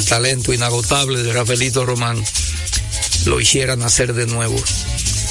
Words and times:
el 0.00 0.06
talento 0.06 0.54
inagotable 0.54 1.22
de 1.22 1.30
Rafaelito 1.30 1.84
Román 1.84 2.24
lo 3.26 3.38
hiciera 3.38 3.76
nacer 3.76 4.14
de 4.14 4.26
nuevo. 4.26 4.56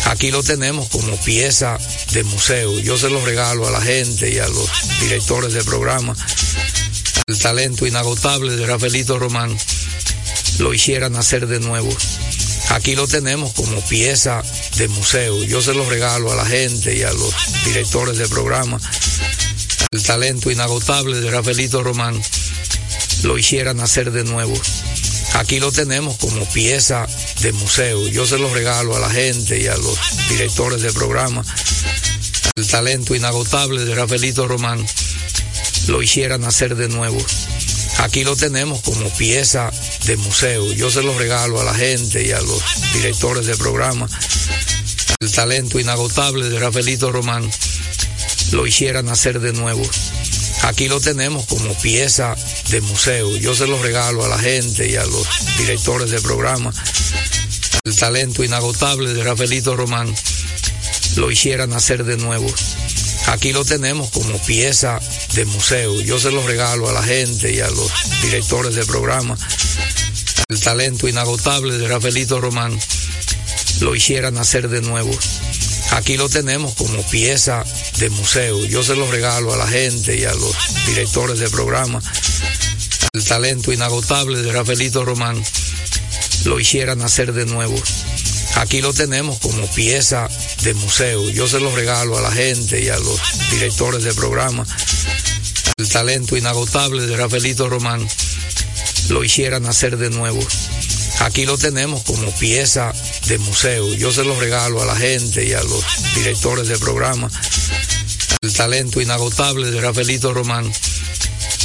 Aquí 0.06 0.30
lo 0.30 0.44
tenemos 0.44 0.90
como 0.90 1.18
pieza 1.22 1.80
de 2.14 2.24
museo. 2.24 2.80
Yo 2.80 2.96
se 2.96 3.10
lo 3.10 3.20
regalo 3.26 3.68
a 3.68 3.72
la 3.72 3.82
gente 3.82 4.32
y 4.32 4.38
a 4.38 4.48
los 4.48 4.70
directores 5.02 5.54
de 5.54 5.64
programa. 5.64 6.16
El 7.26 7.40
talento 7.40 7.88
inagotable 7.88 8.56
de 8.56 8.68
Rafaelito 8.68 9.18
Román 9.18 9.58
lo 10.60 10.72
hiciera 10.72 11.10
nacer 11.10 11.48
de 11.48 11.60
nuevo. 11.60 11.90
Aquí 12.70 12.96
lo 12.96 13.08
tenemos 13.08 13.54
como 13.54 13.82
pieza 13.88 14.44
de 14.78 14.88
museo. 14.88 15.44
Yo 15.46 15.64
se 15.64 15.74
lo 15.74 15.90
regalo 15.90 16.32
a 16.32 16.36
la 16.36 16.46
gente 16.46 16.96
y 16.96 17.02
a 17.02 17.12
los 17.12 17.34
directores 17.66 18.20
de 18.20 18.28
programa. 18.28 18.80
El 19.90 20.04
talento 20.04 20.52
inagotable 20.52 21.22
de 21.22 21.32
Rafaelito 21.32 21.84
Román 21.84 22.22
lo 23.24 23.38
hiciera 23.38 23.74
nacer 23.74 24.12
de 24.12 24.24
nuevo. 24.24 24.54
Aquí 25.34 25.60
lo 25.60 25.72
tenemos 25.72 26.18
como 26.18 26.44
pieza 26.50 27.08
de 27.42 27.54
museo. 27.54 28.08
Yo 28.08 28.26
se 28.26 28.38
lo 28.38 28.54
regalo 28.54 28.96
a 28.96 29.00
la 29.00 29.10
gente 29.10 29.60
y 29.60 29.68
a 29.68 29.78
los 29.78 29.98
directores 30.30 30.82
de 30.82 30.92
programa. 30.92 31.44
El 32.56 32.68
talento 32.68 33.16
inagotable 33.16 33.86
de 33.86 33.96
Rafaelito 33.96 34.48
Román 34.48 34.86
lo 35.88 36.02
hiciera 36.02 36.38
nacer 36.38 36.76
de 36.76 36.90
nuevo. 36.90 37.18
Aquí 38.00 38.24
lo 38.24 38.36
tenemos 38.36 38.82
como 38.82 39.10
pieza 39.18 39.72
de 40.06 40.18
museo. 40.18 40.72
Yo 40.74 40.90
se 40.90 41.04
lo 41.04 41.18
regalo 41.18 41.60
a 41.60 41.64
la 41.64 41.74
gente 41.74 42.26
y 42.26 42.32
a 42.32 42.42
los 42.42 42.64
directores 42.94 43.46
de 43.46 43.56
programa. 43.58 44.08
El 45.20 45.32
talento 45.32 45.80
inagotable 45.80 46.50
de 46.50 46.60
Rafaelito 46.60 47.12
Román 47.12 47.50
lo 48.52 48.66
hiciera 48.66 49.02
nacer 49.02 49.40
de 49.40 49.54
nuevo. 49.54 49.84
Aquí 50.64 50.88
lo 50.88 51.00
tenemos 51.00 51.46
como 51.46 51.74
pieza 51.76 52.36
de 52.70 52.82
museo. 52.82 53.36
Yo 53.38 53.56
se 53.56 53.68
lo 53.68 53.82
regalo 53.82 54.26
a 54.26 54.28
la 54.28 54.40
gente 54.40 54.90
y 54.90 54.96
a 54.96 55.06
los 55.06 55.28
directores 55.58 56.12
de 56.12 56.22
programa. 56.22 56.74
El 57.84 57.96
talento 57.96 58.44
inagotable 58.44 59.14
de 59.14 59.24
Rafaelito 59.24 59.76
Román 59.76 60.14
lo 61.16 61.32
hiciera 61.32 61.66
nacer 61.66 62.04
de 62.04 62.18
nuevo. 62.18 62.48
Aquí 63.28 63.52
lo 63.52 63.64
tenemos 63.64 64.10
como 64.12 64.38
pieza 64.44 65.00
de 65.34 65.46
museo. 65.46 66.02
Yo 66.02 66.20
se 66.20 66.32
lo 66.32 66.46
regalo 66.46 66.90
a 66.90 66.94
la 66.94 67.04
gente 67.04 67.54
y 67.54 67.60
a 67.60 67.70
los 67.70 67.92
directores 68.22 68.76
de 68.76 68.86
programa. 68.86 69.38
El 70.50 70.60
talento 70.60 71.08
inagotable 71.08 71.78
de 71.78 71.88
Rafaelito 71.88 72.42
Román 72.42 72.78
lo 73.82 73.96
hiciera 73.96 74.32
nacer 74.32 74.68
de 74.68 74.82
nuevo. 74.82 75.12
Aquí 75.92 76.18
lo 76.18 76.30
tenemos 76.30 76.76
como 76.76 77.02
pieza 77.10 77.64
de 77.98 78.10
museo. 78.10 78.64
Yo 78.66 78.84
se 78.84 78.96
lo 78.96 79.10
regalo 79.12 79.54
a 79.54 79.58
la 79.58 79.68
gente 79.68 80.18
y 80.18 80.24
a 80.24 80.34
los 80.34 80.56
directores 80.86 81.40
de 81.40 81.50
programa. 81.50 82.02
El 83.14 83.24
talento 83.26 83.74
inagotable 83.74 84.42
de 84.42 84.52
Rafaelito 84.52 85.04
Román 85.04 85.42
lo 86.46 86.60
hiciera 86.60 86.96
nacer 86.96 87.34
de 87.34 87.46
nuevo. 87.46 87.76
Aquí 88.56 88.82
lo 88.82 88.94
tenemos 88.94 89.40
como 89.40 89.66
pieza 89.72 90.30
de 90.64 90.74
museo. 90.74 91.30
Yo 91.30 91.48
se 91.48 91.60
lo 91.60 91.74
regalo 91.76 92.18
a 92.18 92.22
la 92.22 92.32
gente 92.32 92.82
y 92.82 92.90
a 92.90 92.98
los 93.00 93.20
directores 93.52 94.04
de 94.04 94.14
programa. 94.14 94.66
El 95.78 95.90
talento 95.90 96.38
inagotable 96.38 97.08
de 97.08 97.18
Rafaelito 97.18 97.70
Román 97.70 98.08
lo 99.10 99.24
hiciera 99.24 99.60
nacer 99.60 99.98
de 99.98 100.10
nuevo. 100.10 100.40
Aquí 101.20 101.46
lo 101.46 101.58
tenemos 101.58 102.04
como 102.04 102.32
pieza 102.38 102.94
de 103.28 103.38
museo. 103.40 103.94
Yo 103.94 104.12
se 104.12 104.24
lo 104.24 104.40
regalo 104.40 104.82
a 104.82 104.86
la 104.86 104.96
gente 104.96 105.46
y 105.46 105.54
a 105.54 105.62
los 105.62 105.84
directores 106.16 106.68
de 106.68 106.78
programa. 106.78 107.30
El 108.42 108.54
talento 108.54 109.02
inagotable 109.02 109.70
de 109.70 109.82
Rafaelito 109.82 110.34
Román 110.34 110.72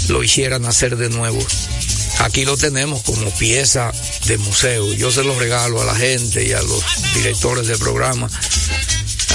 lo 0.09 0.23
hiciera 0.25 0.59
nacer 0.59 0.97
de 0.97 1.09
nuevo. 1.09 1.39
Aquí 2.19 2.45
lo 2.45 2.57
tenemos 2.57 3.03
como 3.03 3.31
pieza 3.31 3.93
de 4.27 4.39
museo. 4.39 4.93
Yo 4.95 5.13
se 5.13 5.23
lo 5.23 5.39
regalo 5.39 5.81
a 5.81 5.85
la 5.85 5.95
gente 5.95 6.45
y 6.45 6.53
a 6.53 6.63
los 6.63 6.85
directores 7.15 7.67
de 7.69 7.79
programa. 7.79 8.29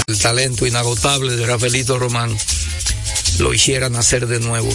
El 0.06 0.18
talento 0.18 0.66
inagotable 0.66 1.36
de 1.36 1.46
Rafaelito 1.46 1.98
Román 1.98 2.36
lo 3.38 3.54
hiciera 3.54 3.88
nacer 3.88 4.26
de 4.26 4.40
nuevo. 4.40 4.70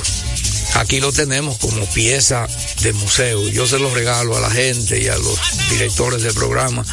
Aquí 0.75 0.99
lo 0.99 1.13
tenemos 1.13 1.57
como 1.57 1.85
pieza 1.93 2.47
de 2.81 2.91
museo. 2.93 3.47
Yo 3.49 3.65
se 3.65 3.79
lo 3.79 3.93
regalo 3.93 4.35
a 4.35 4.41
la 4.41 4.51
gente 4.51 5.01
y 5.01 5.07
a 5.07 5.17
los 5.17 5.39
directores 5.69 6.21
de 6.21 6.33
programa. 6.33 6.85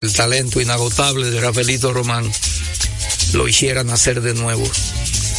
El 0.00 0.12
talento 0.14 0.62
inagotable 0.62 1.30
de 1.30 1.40
Rafaelito 1.40 1.92
Román 1.92 2.30
lo 3.34 3.46
hiciera 3.46 3.84
nacer 3.84 4.22
de 4.22 4.32
nuevo. 4.32 4.64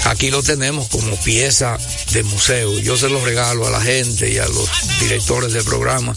Aquí 0.05 0.29
lo 0.29 0.43
tenemos 0.43 0.87
como 0.89 1.15
pieza 1.23 1.77
de 2.11 2.21
museo. 2.23 2.77
Yo 2.79 2.95
se 2.95 3.09
lo 3.09 3.23
regalo 3.25 3.65
a 3.65 3.71
la 3.71 3.81
gente 3.81 4.31
y 4.31 4.37
a 4.37 4.47
los 4.47 4.69
directores 4.99 5.51
de 5.53 5.63
programa. 5.63 6.15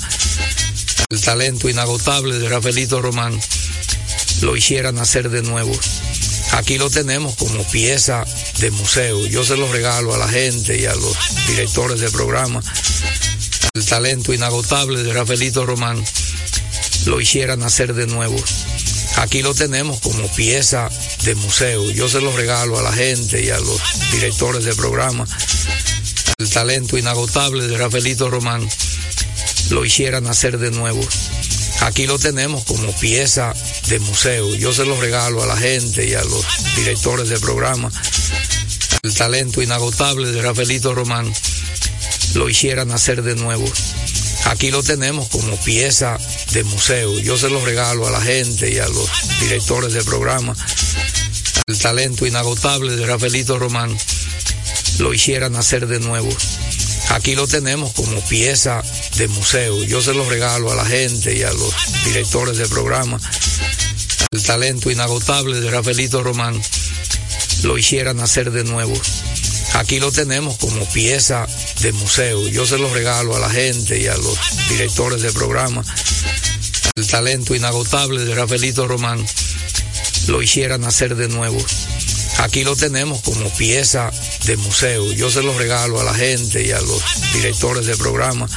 El 1.08 1.20
talento 1.22 1.70
inagotable 1.70 2.38
de 2.38 2.48
Rafaelito 2.50 3.00
Román 3.00 3.40
lo 4.42 4.56
hiciera 4.56 4.92
nacer 4.92 5.30
de 5.30 5.42
nuevo. 5.42 5.72
Aquí 6.56 6.78
lo 6.78 6.88
tenemos 6.88 7.34
como 7.34 7.64
pieza 7.64 8.24
de 8.60 8.70
museo. 8.70 9.26
Yo 9.26 9.44
se 9.44 9.56
lo 9.56 9.70
regalo 9.72 10.14
a 10.14 10.18
la 10.18 10.28
gente 10.28 10.78
y 10.80 10.86
a 10.86 10.94
los 10.94 11.16
directores 11.48 11.98
de 11.98 12.10
programa. 12.10 12.62
El 13.74 13.84
talento 13.84 14.32
inagotable 14.32 15.02
de 15.02 15.12
Rafaelito 15.12 15.66
Román 15.66 16.02
lo 17.06 17.20
hiciera 17.20 17.56
nacer 17.56 17.92
de 17.92 18.06
nuevo. 18.06 18.36
Aquí 19.16 19.42
lo 19.42 19.52
tenemos 19.52 19.98
como 19.98 20.28
pieza 20.28 20.88
de 21.24 21.34
museo. 21.34 21.90
Yo 21.90 22.08
se 22.08 22.20
lo 22.20 22.34
regalo 22.36 22.78
a 22.78 22.82
la 22.82 22.92
gente 22.92 23.44
y 23.44 23.50
a 23.50 23.58
los 23.58 23.80
directores 24.12 24.64
de 24.64 24.76
programa. 24.76 25.26
El 26.38 26.48
talento 26.50 26.96
inagotable 26.96 27.66
de 27.66 27.76
Rafaelito 27.76 28.30
Román 28.30 28.66
lo 29.70 29.84
hiciera 29.84 30.20
nacer 30.20 30.58
de 30.58 30.70
nuevo. 30.70 31.00
Aquí 31.84 32.06
lo 32.06 32.18
tenemos 32.18 32.64
como 32.64 32.90
pieza 32.92 33.52
de 33.88 33.98
museo. 33.98 34.54
Yo 34.54 34.72
se 34.72 34.86
lo 34.86 34.98
regalo 34.98 35.42
a 35.42 35.46
la 35.46 35.56
gente 35.56 36.08
y 36.08 36.14
a 36.14 36.24
los 36.24 36.46
directores 36.76 37.28
de 37.28 37.38
programa. 37.38 37.92
El 39.02 39.14
talento 39.14 39.60
inagotable 39.60 40.32
de 40.32 40.40
Rafaelito 40.40 40.94
Román 40.94 41.30
lo 42.36 42.48
hiciera 42.48 42.86
nacer 42.86 43.22
de 43.22 43.34
nuevo. 43.34 43.70
Aquí 44.46 44.70
lo 44.70 44.82
tenemos 44.82 45.28
como 45.28 45.56
pieza 45.58 46.18
de 46.52 46.64
museo. 46.64 47.18
Yo 47.18 47.36
se 47.36 47.50
lo 47.50 47.62
regalo 47.62 48.06
a 48.06 48.10
la 48.10 48.20
gente 48.22 48.72
y 48.72 48.78
a 48.78 48.88
los 48.88 49.10
directores 49.40 49.92
de 49.92 50.02
programa. 50.04 50.56
El 51.66 51.78
talento 51.78 52.26
inagotable 52.26 52.96
de 52.96 53.04
Rafaelito 53.04 53.58
Román 53.58 53.94
lo 55.00 55.12
hiciera 55.12 55.50
nacer 55.50 55.86
de 55.86 56.00
nuevo. 56.00 56.34
Aquí 57.10 57.34
lo 57.34 57.46
tenemos 57.46 57.92
como 57.92 58.20
pieza 58.22 58.82
de 59.16 59.28
museo. 59.28 59.82
Yo 59.84 60.00
se 60.02 60.14
lo 60.14 60.28
regalo 60.28 60.72
a 60.72 60.74
la 60.74 60.84
gente 60.84 61.36
y 61.36 61.42
a 61.42 61.52
los 61.52 61.74
directores 62.04 62.58
de 62.58 62.68
programa. 62.68 63.20
El 64.30 64.42
talento 64.42 64.90
inagotable 64.90 65.60
de 65.60 65.70
Rafaelito 65.70 66.22
Román 66.22 66.60
lo 67.62 67.78
hiciera 67.78 68.14
nacer 68.14 68.50
de 68.50 68.64
nuevo. 68.64 68.94
Aquí 69.74 70.00
lo 70.00 70.12
tenemos 70.12 70.56
como 70.58 70.84
pieza 70.92 71.46
de 71.80 71.92
museo. 71.92 72.48
Yo 72.48 72.66
se 72.66 72.78
lo 72.78 72.92
regalo 72.92 73.36
a 73.36 73.40
la 73.40 73.50
gente 73.50 74.00
y 74.00 74.06
a 74.06 74.16
los 74.16 74.38
directores 74.68 75.22
de 75.22 75.32
programa. 75.32 75.84
El 76.96 77.06
talento 77.06 77.54
inagotable 77.54 78.24
de 78.24 78.34
Rafaelito 78.34 78.86
Román 78.86 79.24
lo 80.28 80.42
hiciera 80.42 80.78
nacer 80.78 81.16
de 81.16 81.28
nuevo. 81.28 81.58
Aquí 82.38 82.64
lo 82.64 82.76
tenemos 82.76 83.20
como 83.22 83.48
pieza 83.54 84.10
de 84.44 84.56
museo. 84.56 85.12
Yo 85.12 85.30
se 85.30 85.42
lo 85.42 85.56
regalo 85.56 86.00
a 86.00 86.04
la 86.04 86.14
gente 86.14 86.66
y 86.66 86.70
a 86.72 86.80
los 86.80 87.02
directores 87.32 87.86
de 87.86 87.96
programa. 87.96 88.48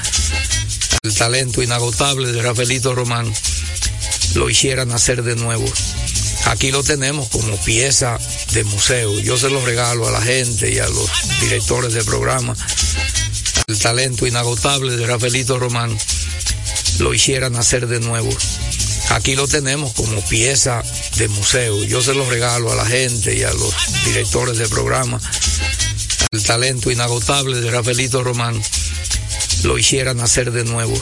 El 1.03 1.15
talento 1.15 1.61
inagotable 1.61 2.31
de 2.31 2.41
Rafaelito 2.41 2.93
Román 2.93 3.31
lo 4.35 4.49
hiciera 4.49 4.85
nacer 4.85 5.23
de 5.23 5.35
nuevo. 5.35 5.65
Aquí 6.45 6.71
lo 6.71 6.83
tenemos 6.83 7.29
como 7.29 7.55
pieza 7.63 8.17
de 8.53 8.63
museo. 8.63 9.19
Yo 9.19 9.37
se 9.37 9.49
lo 9.49 9.63
regalo 9.65 10.07
a 10.07 10.11
la 10.11 10.21
gente 10.21 10.71
y 10.71 10.79
a 10.79 10.87
los 10.87 11.09
directores 11.41 11.93
de 11.93 12.03
programa. 12.03 12.55
El 13.67 13.77
talento 13.79 14.25
inagotable 14.25 14.95
de 14.95 15.05
Rafaelito 15.05 15.59
Román 15.59 15.97
lo 16.99 17.13
hiciera 17.13 17.49
nacer 17.49 17.87
de 17.87 17.99
nuevo. 17.99 18.29
Aquí 19.09 19.35
lo 19.35 19.47
tenemos 19.47 19.93
como 19.93 20.21
pieza 20.27 20.83
de 21.17 21.27
museo. 21.29 21.83
Yo 21.83 22.01
se 22.01 22.13
lo 22.13 22.29
regalo 22.29 22.71
a 22.71 22.75
la 22.75 22.85
gente 22.85 23.35
y 23.35 23.43
a 23.43 23.53
los 23.53 23.73
directores 24.05 24.57
de 24.57 24.67
programa. 24.67 25.19
El 26.31 26.43
talento 26.43 26.91
inagotable 26.91 27.61
de 27.61 27.71
Rafaelito 27.71 28.23
Román 28.23 28.61
lo 29.63 29.77
hiciera 29.77 30.13
nacer 30.13 30.51
de 30.51 30.65
nuevo. 30.65 30.93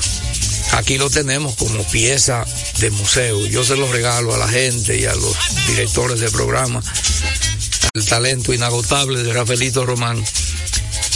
Aquí 0.73 0.97
lo 0.97 1.09
tenemos 1.09 1.55
como 1.55 1.83
pieza 1.85 2.45
de 2.79 2.91
museo. 2.91 3.45
Yo 3.47 3.63
se 3.63 3.75
lo 3.75 3.91
regalo 3.91 4.33
a 4.33 4.37
la 4.37 4.47
gente 4.47 4.97
y 4.97 5.05
a 5.05 5.15
los 5.15 5.35
directores 5.67 6.19
de 6.19 6.29
programa. 6.29 6.83
El 7.93 8.05
talento 8.05 8.53
inagotable 8.53 9.23
de 9.23 9.33
Rafaelito 9.33 9.85
Román 9.85 10.23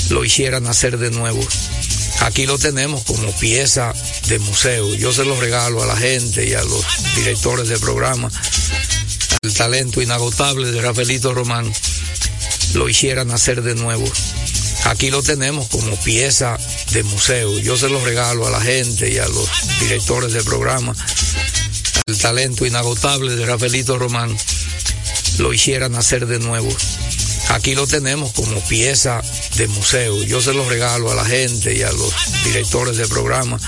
lo 0.09 0.25
hiciera 0.25 0.59
nacer 0.59 0.97
de 0.97 1.12
nuevo. 1.12 1.45
Aquí 2.21 2.45
lo 2.45 2.57
tenemos 2.57 3.04
como 3.04 3.31
pieza 3.39 3.94
de 4.27 4.39
museo. 4.39 4.94
Yo 4.95 5.12
se 5.12 5.25
lo 5.25 5.39
regalo 5.39 5.81
a 5.81 5.86
la 5.86 5.95
gente 5.95 6.48
y 6.48 6.54
a 6.54 6.63
los 6.63 6.86
directores 7.16 7.69
de 7.69 7.80
programa. 7.80 8.30
El 9.42 9.54
talento 9.54 10.01
inagotable 10.01 10.71
de 10.71 10.81
Rafaelito 10.81 11.33
Román 11.33 11.71
lo 12.74 12.89
hiciera 12.89 13.24
nacer 13.24 13.62
de 13.62 13.75
nuevo. 13.75 14.06
Aquí 14.86 15.10
lo 15.12 15.24
tenemos 15.24 15.68
como 15.68 15.95
pieza 15.98 16.57
de 16.92 17.04
museo. 17.04 17.57
Yo 17.60 17.77
se 17.77 17.89
lo 17.89 18.04
regalo 18.04 18.48
a 18.48 18.51
la 18.51 18.62
gente 18.62 19.12
y 19.12 19.18
a 19.18 19.27
los 19.27 19.50
directores 19.80 20.33
de 20.33 20.44
programa. 20.44 20.94
El 22.06 22.18
talento 22.18 22.66
inagotable 22.66 23.36
de 23.36 23.45
Rafaelito 23.45 23.98
Román 23.98 24.36
lo 25.38 25.54
hiciera 25.54 25.89
nacer 25.89 26.25
de 26.25 26.39
nuevo. 26.39 26.69
Aquí 27.49 27.73
lo 27.75 27.87
tenemos 27.87 28.31
como 28.33 28.59
pieza 28.67 29.21
de 29.57 29.67
museo. 29.67 30.23
Yo 30.23 30.39
se 30.41 30.53
lo 30.53 30.67
regalo 30.69 31.11
a 31.11 31.15
la 31.15 31.25
gente 31.25 31.75
y 31.75 31.81
a 31.81 31.91
los 31.91 32.13
directores 32.45 32.97
de 32.97 33.07
programa. 33.07 33.59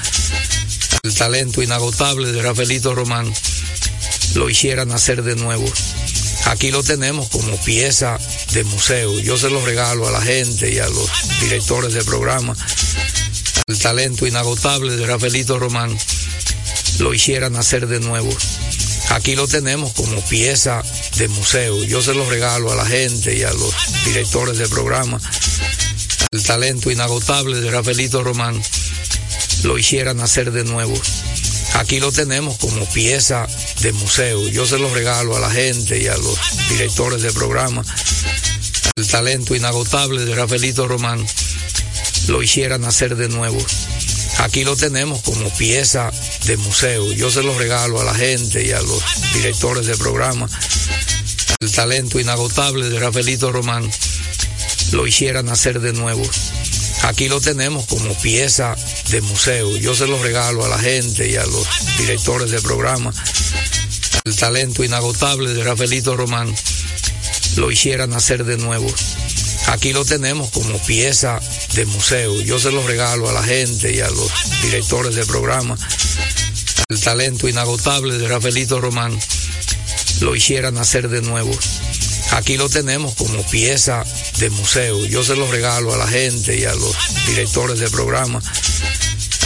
El 1.04 1.16
talento 1.16 1.64
inagotable 1.64 2.32
de 2.32 2.42
Rafaelito 2.44 2.94
Román 2.94 3.32
lo 4.36 4.50
hiciera 4.50 4.86
nacer 4.86 5.24
de 5.24 5.36
nuevo. 5.36 5.66
Aquí 6.46 6.70
lo 6.70 6.84
tenemos 6.84 7.30
como 7.30 7.58
pieza 7.64 8.18
de 8.54 8.64
museo. 8.64 9.20
Yo 9.20 9.38
se 9.38 9.50
lo 9.50 9.66
regalo 9.66 10.08
a 10.08 10.12
la 10.12 10.22
gente 10.22 10.72
y 10.72 10.78
a 10.78 10.88
los 10.88 11.10
directores 11.42 11.94
de 11.94 12.04
programa. 12.04 12.56
El 13.68 13.80
talento 13.80 14.28
inagotable 14.28 14.96
de 14.96 15.08
Rafaelito 15.08 15.58
Román 15.58 15.98
lo 17.00 17.14
hiciera 17.14 17.50
nacer 17.50 17.88
de 17.88 18.00
nuevo. 18.00 18.30
Aquí 19.12 19.36
lo 19.36 19.46
tenemos 19.46 19.92
como 19.94 20.22
pieza 20.22 20.82
de 21.18 21.28
museo. 21.28 21.84
Yo 21.84 22.02
se 22.02 22.14
lo 22.14 22.28
regalo 22.30 22.72
a 22.72 22.76
la 22.76 22.86
gente 22.86 23.36
y 23.36 23.44
a 23.44 23.52
los 23.52 23.76
directores 24.06 24.58
de 24.58 24.70
programa. 24.70 25.20
El 26.32 26.42
talento 26.44 26.90
inagotable 26.90 27.60
de 27.60 27.70
Rafaelito 27.70 28.24
Román 28.24 28.62
lo 29.64 29.78
hiciera 29.78 30.14
nacer 30.14 30.54
de 30.54 30.64
nuevo. 30.64 30.94
Aquí 31.74 32.00
lo 32.00 32.14
tenemos 32.14 32.58
como 32.58 32.86
pieza 32.86 33.48
de 33.82 33.92
museo. 33.92 34.48
Yo 34.48 34.66
se 34.66 34.80
lo 34.80 34.94
regalo 34.94 35.36
a 35.36 35.42
la 35.42 35.52
gente 35.52 36.02
y 36.02 36.08
a 36.08 36.16
los 36.16 36.40
directores 36.70 37.22
de 37.22 37.34
programa. 37.34 37.84
El 38.96 39.08
talento 39.08 39.56
inagotable 39.56 40.24
de 40.24 40.36
Rafaelito 40.36 40.88
Román 40.88 41.26
lo 42.28 42.42
hiciera 42.42 42.78
nacer 42.78 43.18
de 43.18 43.28
nuevo. 43.28 43.60
Aquí 44.42 44.64
lo 44.64 44.76
tenemos 44.76 45.22
como 45.22 45.50
pieza 45.52 46.12
de 46.46 46.58
museo. 46.58 47.14
Yo 47.14 47.30
se 47.30 47.44
lo 47.44 47.56
regalo 47.58 48.02
a 48.02 48.04
la 48.04 48.16
gente 48.16 48.66
y 48.66 48.72
a 48.72 48.82
los 48.82 49.04
directores 49.36 49.86
de 49.86 49.96
programa. 49.96 50.50
El 51.60 51.72
talento 51.72 52.20
inagotable 52.20 52.90
de 52.90 53.00
Rafaelito 53.00 53.52
Román 53.52 53.88
lo 54.94 55.06
hiciera 55.06 55.44
nacer 55.44 55.80
de 55.80 55.94
nuevo. 55.94 56.24
Aquí 57.04 57.30
lo 57.30 57.40
tenemos 57.40 57.86
como 57.86 58.14
pieza 58.16 58.76
de 59.12 59.22
museo. 59.22 59.78
Yo 59.78 59.94
se 59.94 60.08
lo 60.08 60.22
regalo 60.22 60.66
a 60.66 60.70
la 60.70 60.80
gente 60.80 61.30
y 61.30 61.36
a 61.36 61.46
los 61.46 61.68
directores 62.00 62.50
de 62.50 62.62
programa. 62.62 63.14
El 64.26 64.36
talento 64.36 64.84
inagotable 64.84 65.54
de 65.54 65.64
Rafaelito 65.64 66.18
Román 66.18 66.52
lo 67.58 67.70
hiciera 67.70 68.08
nacer 68.08 68.44
de 68.44 68.58
nuevo. 68.58 68.92
Aquí 69.68 69.94
lo 69.94 70.04
tenemos 70.06 70.50
como 70.52 70.78
pieza 70.80 71.40
de 71.74 71.86
museo. 71.86 72.42
Yo 72.42 72.60
se 72.60 72.72
lo 72.72 72.86
regalo 72.86 73.30
a 73.30 73.34
la 73.34 73.44
gente 73.44 73.94
y 73.96 74.02
a 74.02 74.10
los 74.10 74.32
directores 74.64 75.16
de 75.16 75.26
programa. 75.26 75.78
El 76.90 77.00
talento 77.00 77.48
inagotable 77.48 78.18
de 78.18 78.28
Rafaelito 78.28 78.82
Román 78.82 79.18
lo 80.20 80.36
hiciera 80.36 80.72
nacer 80.72 81.10
de 81.10 81.22
nuevo. 81.22 81.52
Aquí 82.32 82.58
lo 82.58 82.70
tenemos 82.70 83.16
como 83.16 83.44
pieza 83.50 84.04
de 84.40 84.50
museo. 84.50 85.06
Yo 85.06 85.24
se 85.24 85.36
lo 85.36 85.50
regalo 85.50 85.94
a 85.94 85.98
la 85.98 86.08
gente 86.08 86.58
y 86.58 86.66
a 86.66 86.74
los 86.74 86.96
directores 87.28 87.80
de 87.80 87.90
programa. 87.90 88.42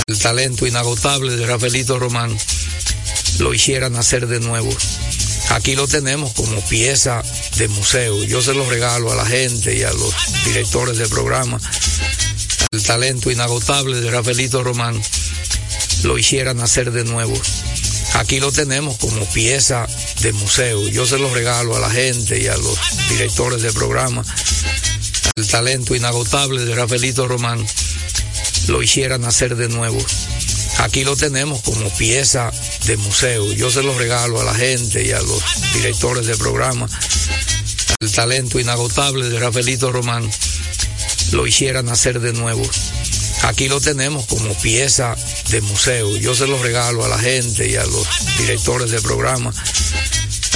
El 0.07 0.19
talento 0.19 0.67
inagotable 0.67 1.35
de 1.35 1.45
Rafaelito 1.45 1.99
Román 1.99 2.35
lo 3.39 3.53
hiciera 3.53 3.89
nacer 3.89 4.27
de 4.27 4.39
nuevo. 4.39 4.69
Aquí 5.49 5.75
lo 5.75 5.87
tenemos 5.87 6.33
como 6.33 6.59
pieza 6.67 7.23
de 7.57 7.67
museo. 7.67 8.23
Yo 8.23 8.41
se 8.41 8.53
lo 8.53 8.69
regalo 8.69 9.11
a 9.11 9.15
la 9.15 9.25
gente 9.25 9.75
y 9.75 9.83
a 9.83 9.91
los 9.91 10.13
directores 10.45 10.97
de 10.97 11.07
programa. 11.07 11.59
El 12.71 12.83
talento 12.83 13.31
inagotable 13.31 14.01
de 14.01 14.11
Rafaelito 14.11 14.63
Román 14.63 15.01
lo 16.03 16.17
hiciera 16.17 16.53
nacer 16.53 16.91
de 16.91 17.05
nuevo. 17.05 17.33
Aquí 18.15 18.39
lo 18.39 18.51
tenemos 18.51 18.97
como 18.97 19.25
pieza 19.31 19.87
de 20.21 20.33
museo. 20.33 20.87
Yo 20.89 21.05
se 21.05 21.17
lo 21.17 21.33
regalo 21.33 21.75
a 21.75 21.79
la 21.79 21.89
gente 21.89 22.41
y 22.41 22.47
a 22.47 22.57
los 22.57 22.79
directores 23.09 23.61
de 23.61 23.71
programa. 23.73 24.23
El 25.35 25.47
talento 25.47 25.95
inagotable 25.95 26.63
de 26.63 26.75
Rafaelito 26.75 27.27
Román 27.27 27.65
lo 28.67 28.81
hiciera 28.81 29.17
nacer 29.17 29.55
de 29.55 29.69
nuevo. 29.69 29.97
Aquí 30.79 31.03
lo 31.03 31.15
tenemos 31.15 31.61
como 31.61 31.89
pieza 31.97 32.51
de 32.85 32.97
museo. 32.97 33.51
Yo 33.53 33.71
se 33.71 33.81
lo 33.81 33.97
regalo 33.97 34.41
a 34.41 34.43
la 34.43 34.53
gente 34.53 35.03
y 35.03 35.11
a 35.11 35.21
los 35.21 35.41
directores 35.73 36.27
de 36.27 36.35
programa. 36.37 36.87
El 37.99 38.11
talento 38.11 38.59
inagotable 38.59 39.29
de 39.29 39.39
Rafaelito 39.39 39.91
Román 39.91 40.29
lo 41.31 41.47
hiciera 41.47 41.81
nacer 41.81 42.19
de 42.19 42.33
nuevo. 42.33 42.63
Aquí 43.43 43.67
lo 43.67 43.79
tenemos 43.79 44.25
como 44.25 44.53
pieza 44.55 45.15
de 45.49 45.61
museo. 45.61 46.15
Yo 46.17 46.35
se 46.35 46.47
lo 46.47 46.61
regalo 46.61 47.05
a 47.05 47.07
la 47.07 47.19
gente 47.19 47.69
y 47.69 47.75
a 47.75 47.85
los 47.85 48.07
directores 48.37 48.91
de 48.91 49.01
programa. 49.01 49.53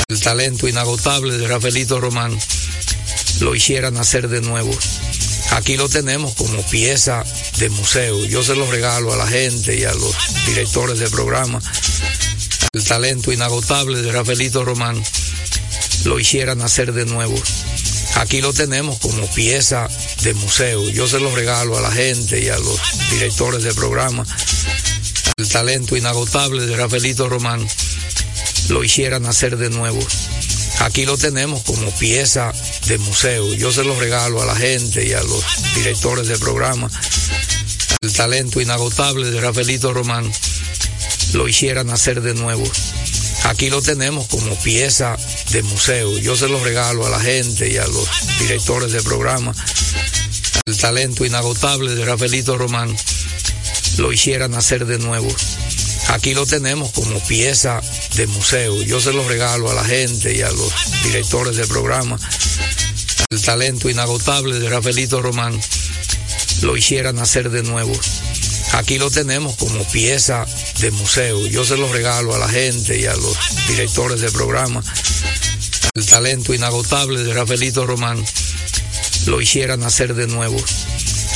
El 0.07 0.19
talento 0.19 0.67
inagotable 0.67 1.37
de 1.37 1.47
Rafaelito 1.47 1.99
Román 1.99 2.37
lo 3.41 3.55
hiciera 3.55 3.91
nacer 3.91 4.27
de 4.27 4.41
nuevo. 4.41 4.75
Aquí 5.51 5.77
lo 5.77 5.89
tenemos 5.89 6.35
como 6.35 6.61
pieza 6.69 7.23
de 7.57 7.69
museo. 7.69 8.23
Yo 8.25 8.43
se 8.43 8.55
lo 8.55 8.69
regalo 8.69 9.13
a 9.13 9.17
la 9.17 9.27
gente 9.27 9.77
y 9.77 9.83
a 9.83 9.93
los 9.93 10.15
directores 10.45 10.99
de 10.99 11.09
programa. 11.09 11.59
El 12.71 12.83
talento 12.83 13.31
inagotable 13.33 14.01
de 14.01 14.11
Rafaelito 14.11 14.63
Román 14.63 15.01
lo 16.05 16.19
hiciera 16.19 16.55
nacer 16.55 16.93
de 16.93 17.05
nuevo. 17.05 17.35
Aquí 18.15 18.41
lo 18.41 18.53
tenemos 18.53 18.99
como 18.99 19.25
pieza 19.33 19.87
de 20.23 20.33
museo. 20.33 20.87
Yo 20.89 21.07
se 21.07 21.19
lo 21.19 21.33
regalo 21.33 21.77
a 21.77 21.81
la 21.81 21.91
gente 21.91 22.39
y 22.39 22.49
a 22.49 22.57
los 22.57 22.79
directores 23.11 23.63
de 23.63 23.73
programa. 23.73 24.25
El 25.37 25.47
talento 25.47 25.95
inagotable 25.97 26.65
de 26.65 26.75
Rafaelito 26.75 27.29
Román 27.29 27.65
lo 28.69 28.83
hiciera 28.83 29.19
nacer 29.19 29.57
de 29.57 29.69
nuevo. 29.69 29.99
Aquí 30.79 31.05
lo 31.05 31.17
tenemos 31.17 31.63
como 31.63 31.91
pieza 31.97 32.53
de 32.87 32.97
museo. 32.99 33.53
Yo 33.53 33.71
se 33.71 33.83
lo 33.83 33.99
regalo 33.99 34.41
a 34.41 34.45
la 34.45 34.55
gente 34.55 35.05
y 35.05 35.13
a 35.13 35.21
los 35.21 35.43
directores 35.75 36.27
de 36.27 36.37
programa. 36.37 36.89
El 38.01 38.13
talento 38.13 38.61
inagotable 38.61 39.29
de 39.29 39.41
Rafaelito 39.41 39.93
Román 39.93 40.31
lo 41.33 41.47
hiciera 41.47 41.83
nacer 41.83 42.21
de 42.21 42.33
nuevo. 42.33 42.63
Aquí 43.43 43.69
lo 43.69 43.81
tenemos 43.81 44.27
como 44.27 44.55
pieza 44.61 45.17
de 45.51 45.63
museo. 45.63 46.17
Yo 46.19 46.35
se 46.35 46.47
lo 46.47 46.63
regalo 46.63 47.05
a 47.05 47.09
la 47.09 47.19
gente 47.19 47.69
y 47.69 47.77
a 47.77 47.85
los 47.87 48.07
directores 48.39 48.91
de 48.91 49.01
programa. 49.01 49.53
El 50.65 50.77
talento 50.77 51.25
inagotable 51.25 51.93
de 51.93 52.05
Rafaelito 52.05 52.57
Román 52.57 52.95
lo 53.97 54.13
hiciera 54.13 54.47
nacer 54.47 54.85
de 54.85 54.97
nuevo. 54.97 55.27
Aquí 56.09 56.33
lo 56.33 56.45
tenemos 56.45 56.91
como 56.91 57.19
pieza 57.27 57.81
de 58.15 58.25
museo. 58.27 58.81
Yo 58.83 58.99
se 58.99 59.13
lo 59.13 59.27
regalo 59.27 59.69
a 59.69 59.75
la 59.75 59.85
gente 59.85 60.35
y 60.35 60.41
a 60.41 60.49
los 60.49 60.73
directores 61.03 61.55
de 61.55 61.67
programa. 61.67 62.19
El 63.29 63.41
talento 63.41 63.89
inagotable 63.89 64.59
de 64.59 64.69
Rafaelito 64.69 65.21
Román 65.21 65.59
lo 66.63 66.75
hiciera 66.75 67.13
nacer 67.13 67.51
de 67.51 67.61
nuevo. 67.61 67.93
Aquí 68.73 68.97
lo 68.97 69.11
tenemos 69.11 69.55
como 69.55 69.83
pieza 69.91 70.45
de 70.79 70.89
museo. 70.91 71.45
Yo 71.45 71.63
se 71.63 71.77
lo 71.77 71.91
regalo 71.91 72.33
a 72.33 72.39
la 72.39 72.49
gente 72.49 72.99
y 72.99 73.05
a 73.05 73.15
los 73.15 73.37
directores 73.67 74.19
de 74.19 74.31
programa. 74.31 74.83
El 75.93 76.05
talento 76.07 76.55
inagotable 76.55 77.23
de 77.23 77.33
Rafaelito 77.33 77.85
Román 77.85 78.23
lo 79.27 79.41
hiciera 79.41 79.77
nacer 79.77 80.15
de 80.15 80.25
nuevo. 80.25 80.57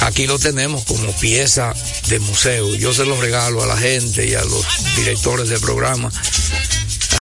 Aquí 0.05 0.27
lo 0.27 0.37
tenemos 0.37 0.83
como 0.83 1.11
pieza 1.13 1.73
de 2.09 2.19
museo. 2.19 2.75
Yo 2.75 2.93
se 2.93 3.05
lo 3.05 3.19
regalo 3.19 3.63
a 3.63 3.67
la 3.67 3.77
gente 3.77 4.27
y 4.27 4.33
a 4.33 4.43
los 4.43 4.65
directores 4.97 5.47
de 5.47 5.57
programa. 5.59 6.11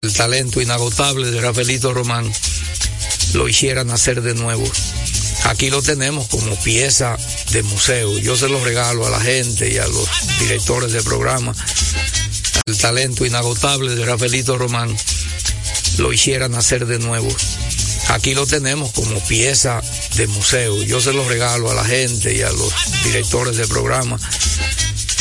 El 0.02 0.12
talento 0.12 0.60
inagotable 0.60 1.30
de 1.30 1.40
Rafaelito 1.40 1.94
Román 1.94 2.30
lo 3.34 3.48
hiciera 3.48 3.84
nacer 3.84 4.20
de 4.20 4.34
nuevo. 4.34 4.64
Aquí 5.44 5.70
lo 5.70 5.80
tenemos 5.80 6.26
como 6.26 6.56
pieza 6.56 7.16
de 7.52 7.62
museo. 7.62 8.18
Yo 8.18 8.36
se 8.36 8.48
lo 8.48 8.62
regalo 8.64 9.06
a 9.06 9.10
la 9.10 9.20
gente 9.20 9.72
y 9.72 9.78
a 9.78 9.86
los 9.86 10.08
directores 10.40 10.90
de 10.90 11.02
programa. 11.04 11.54
El 12.66 12.76
talento 12.78 13.24
inagotable 13.24 13.94
de 13.94 14.04
Rafaelito 14.04 14.58
Román 14.58 14.94
lo 15.98 16.12
hiciera 16.12 16.48
nacer 16.48 16.86
de 16.86 16.98
nuevo. 16.98 17.28
Aquí 18.08 18.34
lo 18.34 18.46
tenemos 18.46 18.92
como 18.92 19.18
pieza 19.24 19.80
de 20.16 20.26
museo. 20.26 20.82
Yo 20.82 21.00
se 21.00 21.12
lo 21.12 21.26
regalo 21.28 21.70
a 21.70 21.74
la 21.74 21.84
gente 21.84 22.34
y 22.34 22.42
a 22.42 22.50
los 22.50 22.72
directores 23.04 23.56
de 23.56 23.66
programa. 23.66 24.18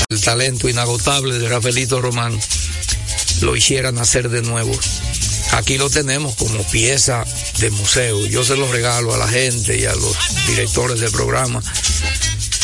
El 0.09 0.19
talento 0.21 0.67
inagotable 0.67 1.39
de 1.39 1.47
Rafaelito 1.47 2.01
Román 2.01 2.37
lo 3.41 3.55
hiciera 3.55 3.91
nacer 3.91 4.29
de 4.29 4.41
nuevo. 4.41 4.77
Aquí 5.53 5.77
lo 5.77 5.89
tenemos 5.89 6.35
como 6.35 6.63
pieza 6.69 7.25
de 7.59 7.71
museo. 7.71 8.25
Yo 8.25 8.43
se 8.43 8.55
lo 8.57 8.71
regalo 8.71 9.13
a 9.13 9.17
la 9.17 9.27
gente 9.27 9.77
y 9.79 9.85
a 9.85 9.95
los 9.95 10.17
directores 10.47 10.99
de 10.99 11.09
programa. 11.11 11.61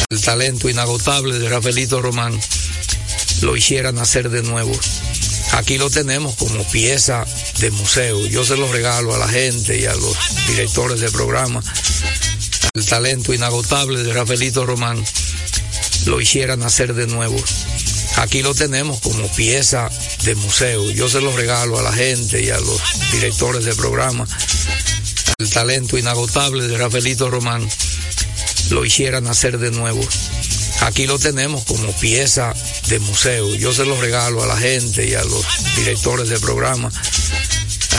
El 0.10 0.22
talento 0.22 0.70
inagotable 0.70 1.40
de 1.40 1.50
Rafaelito 1.50 2.02
Román 2.02 2.38
lo 3.42 3.56
hiciera 3.56 3.92
nacer 3.92 4.30
de 4.30 4.44
nuevo. 4.44 4.72
Aquí 5.54 5.78
lo 5.78 5.90
tenemos 5.90 6.36
como 6.36 6.64
pieza 6.66 7.26
de 7.60 7.72
museo. 7.72 8.26
Yo 8.28 8.44
se 8.46 8.58
lo 8.58 8.72
regalo 8.72 9.14
a 9.14 9.18
la 9.18 9.28
gente 9.28 9.80
y 9.80 9.86
a 9.86 9.94
los 9.96 10.18
directores 10.48 11.00
de 11.00 11.12
programa. 11.12 11.62
el 12.74 12.86
talento 12.86 13.34
inagotable 13.34 14.04
de 14.04 14.14
Rafaelito 14.14 14.66
Román 14.66 15.04
lo 16.06 16.22
hiciera 16.22 16.56
nacer 16.56 16.94
de 16.94 17.08
nuevo. 17.08 17.38
Aquí 18.18 18.42
lo 18.42 18.54
tenemos 18.54 19.00
como 19.02 19.28
pieza 19.36 19.90
de 20.24 20.36
museo. 20.36 20.90
Yo 20.92 21.10
se 21.10 21.22
lo 21.22 21.36
regalo 21.36 21.80
a 21.80 21.84
la 21.84 21.94
gente 21.94 22.44
y 22.44 22.50
a 22.50 22.60
los 22.60 22.82
directores 23.12 23.66
de 23.66 23.76
programa. 23.76 24.28
El 25.38 25.50
talento 25.50 25.98
inagotable 25.98 26.68
de 26.68 26.78
Rafaelito 26.78 27.30
Román 27.30 27.68
lo 28.70 28.86
hiciera 28.86 29.22
nacer 29.22 29.58
de 29.58 29.72
nuevo. 29.72 30.02
Aquí 30.82 31.08
lo 31.08 31.20
tenemos 31.20 31.64
como 31.66 31.92
pieza 32.00 32.54
de 32.88 33.00
museo. 33.00 33.54
Yo 33.56 33.74
se 33.74 33.86
lo 33.86 34.00
regalo 34.00 34.44
a 34.44 34.48
la 34.48 34.58
gente 34.58 35.08
y 35.08 35.14
a 35.14 35.24
los 35.24 35.46
directores 35.76 36.30
de 36.30 36.40
programa. 36.40 36.92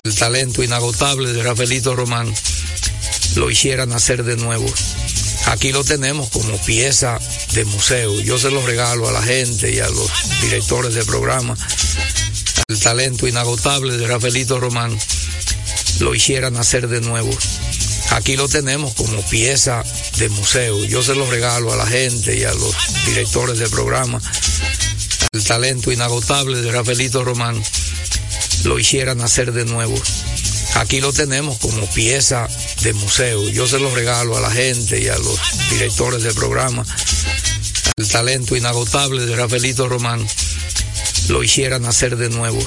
El 0.04 0.14
talento 0.14 0.62
inagotable 0.62 1.32
de 1.32 1.42
Rafaelito 1.42 1.94
Román 1.94 2.32
lo 3.36 3.50
hiciera 3.50 3.86
nacer 3.86 4.24
de 4.24 4.36
nuevo. 4.36 4.66
Aquí 5.46 5.72
lo 5.72 5.84
tenemos 5.84 6.28
como 6.30 6.56
pieza 6.64 7.18
de 7.54 7.64
museo. 7.64 8.20
Yo 8.20 8.38
se 8.38 8.50
lo 8.50 8.64
regalo 8.64 9.08
a 9.08 9.12
la 9.12 9.22
gente 9.22 9.72
y 9.72 9.80
a 9.80 9.88
los 9.88 10.10
directores 10.42 10.94
de 10.94 11.04
programa. 11.04 11.56
El 12.68 12.78
talento 12.80 13.26
inagotable 13.26 13.96
de 13.96 14.06
Rafaelito 14.06 14.60
Román 14.60 14.96
lo 16.00 16.14
hiciera 16.14 16.50
nacer 16.50 16.88
de 16.88 17.00
nuevo. 17.00 17.30
Aquí 18.10 18.36
lo 18.36 18.48
tenemos 18.48 18.94
como 18.94 19.20
pieza 19.28 19.84
de 20.18 20.28
museo. 20.30 20.84
Yo 20.84 21.02
se 21.02 21.14
lo 21.14 21.30
regalo 21.30 21.72
a 21.72 21.76
la 21.76 21.86
gente 21.86 22.36
y 22.36 22.44
a 22.44 22.52
los 22.52 22.74
directores 23.06 23.58
de 23.58 23.68
programa. 23.68 24.20
El 25.32 25.44
talento 25.44 25.92
inagotable 25.92 26.60
de 26.62 26.72
Rafaelito 26.72 27.24
Román 27.24 27.62
lo 28.64 28.78
hiciera 28.78 29.14
nacer 29.14 29.52
de 29.52 29.64
nuevo. 29.66 29.94
Aquí 30.74 31.00
lo 31.00 31.12
tenemos 31.12 31.58
como 31.58 31.86
pieza 31.90 32.48
de 32.82 32.92
museo. 32.94 33.48
Yo 33.50 33.66
se 33.66 33.78
lo 33.78 33.94
regalo 33.94 34.36
a 34.36 34.40
la 34.40 34.50
gente 34.50 35.00
y 35.00 35.08
a 35.08 35.18
los 35.18 35.38
directores 35.70 36.22
de 36.22 36.32
programa. 36.32 36.84
El 37.96 38.08
talento 38.08 38.56
inagotable 38.56 39.26
de 39.26 39.36
Rafaelito 39.36 39.88
Román 39.88 40.26
lo 41.28 41.42
hiciera 41.42 41.78
nacer 41.78 42.16
de 42.16 42.30
nuevo. 42.30 42.58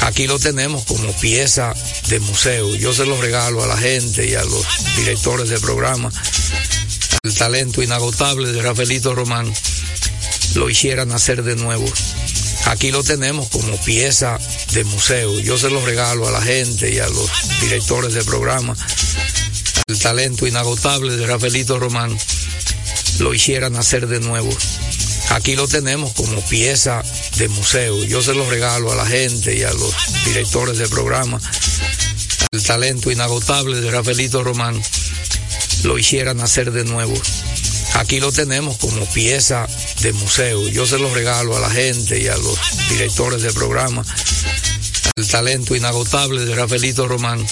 Aquí 0.00 0.26
lo 0.26 0.38
tenemos 0.38 0.84
como 0.84 1.12
pieza 1.20 1.74
de 2.08 2.20
museo. 2.20 2.74
Yo 2.74 2.92
se 2.92 3.06
lo 3.06 3.20
regalo 3.20 3.62
a 3.62 3.66
la 3.66 3.76
gente 3.76 4.28
y 4.28 4.34
a 4.34 4.44
los 4.44 4.66
directores 4.96 5.48
de 5.48 5.60
programa. 5.60 6.10
El 7.22 7.34
talento 7.34 7.82
inagotable 7.82 8.50
de 8.52 8.62
Rafaelito 8.62 9.14
Román 9.14 9.52
lo 10.54 10.70
hiciera 10.70 11.04
nacer 11.04 11.42
de 11.42 11.56
nuevo. 11.56 11.86
Aquí 12.66 12.90
lo 12.90 13.02
tenemos 13.02 13.48
como 13.48 13.76
pieza 13.78 14.38
de 14.72 14.84
museo. 14.84 15.38
Yo 15.40 15.58
se 15.58 15.70
lo 15.70 15.84
regalo 15.84 16.26
a 16.26 16.30
la 16.30 16.42
gente 16.42 16.92
y 16.92 16.98
a 16.98 17.08
los 17.08 17.30
directores 17.60 18.14
de 18.14 18.24
programa. 18.24 18.74
El 19.86 19.98
talento 19.98 20.46
inagotable 20.46 21.16
de 21.16 21.26
Rafaelito 21.26 21.78
Román 21.78 22.16
lo 23.18 23.34
hiciera 23.34 23.70
nacer 23.70 24.06
de 24.06 24.20
nuevo. 24.20 24.50
Aquí 25.30 25.56
lo 25.56 25.68
tenemos 25.68 26.12
como 26.14 26.40
pieza 26.48 27.02
de 27.36 27.48
museo. 27.48 28.04
Yo 28.04 28.22
se 28.22 28.34
lo 28.34 28.48
regalo 28.48 28.92
a 28.92 28.96
la 28.96 29.06
gente 29.06 29.56
y 29.56 29.62
a 29.62 29.72
los 29.72 29.94
directores 30.24 30.78
de 30.78 30.88
programa. 30.88 31.40
El 32.52 32.62
talento 32.62 33.10
inagotable 33.10 33.80
de 33.80 33.90
Rafaelito 33.90 34.42
Román 34.42 34.80
lo 35.84 35.98
hiciera 35.98 36.34
nacer 36.34 36.72
de 36.72 36.84
nuevo. 36.84 37.14
Aquí 37.94 38.20
lo 38.20 38.32
tenemos 38.32 38.76
como 38.78 39.04
pieza 39.06 39.66
de 40.02 40.12
museo. 40.12 40.68
Yo 40.68 40.86
se 40.86 40.98
lo 40.98 41.12
regalo 41.14 41.56
a 41.56 41.60
la 41.60 41.70
gente 41.70 42.20
y 42.20 42.28
a 42.28 42.36
los 42.36 42.58
directores 42.88 43.42
de 43.42 43.52
programa. 43.52 44.04
El 45.16 45.28
talento 45.28 45.74
inagotable 45.74 46.44
de 46.44 46.54
Rafaelito 46.54 47.06
Román 47.06 47.44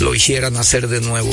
lo 0.00 0.14
hiciera 0.14 0.50
nacer 0.50 0.88
de 0.88 1.00
nuevo. 1.00 1.30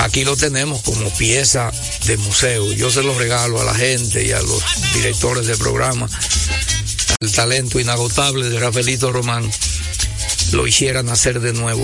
Aquí 0.00 0.24
lo 0.24 0.34
tenemos 0.34 0.80
como 0.82 1.10
pieza 1.10 1.70
de 2.06 2.16
museo. 2.16 2.72
Yo 2.72 2.90
se 2.90 3.02
lo 3.02 3.16
regalo 3.18 3.60
a 3.60 3.64
la 3.64 3.74
gente 3.74 4.24
y 4.24 4.32
a 4.32 4.40
los 4.40 4.62
directores 4.94 5.46
de 5.46 5.56
programa. 5.58 6.08
El 7.20 7.30
talento 7.30 7.78
inagotable 7.78 8.48
de 8.48 8.58
Rafaelito 8.58 9.12
Román 9.12 9.48
lo 10.52 10.66
hiciera 10.66 11.02
nacer 11.02 11.40
de 11.40 11.52
nuevo. 11.52 11.82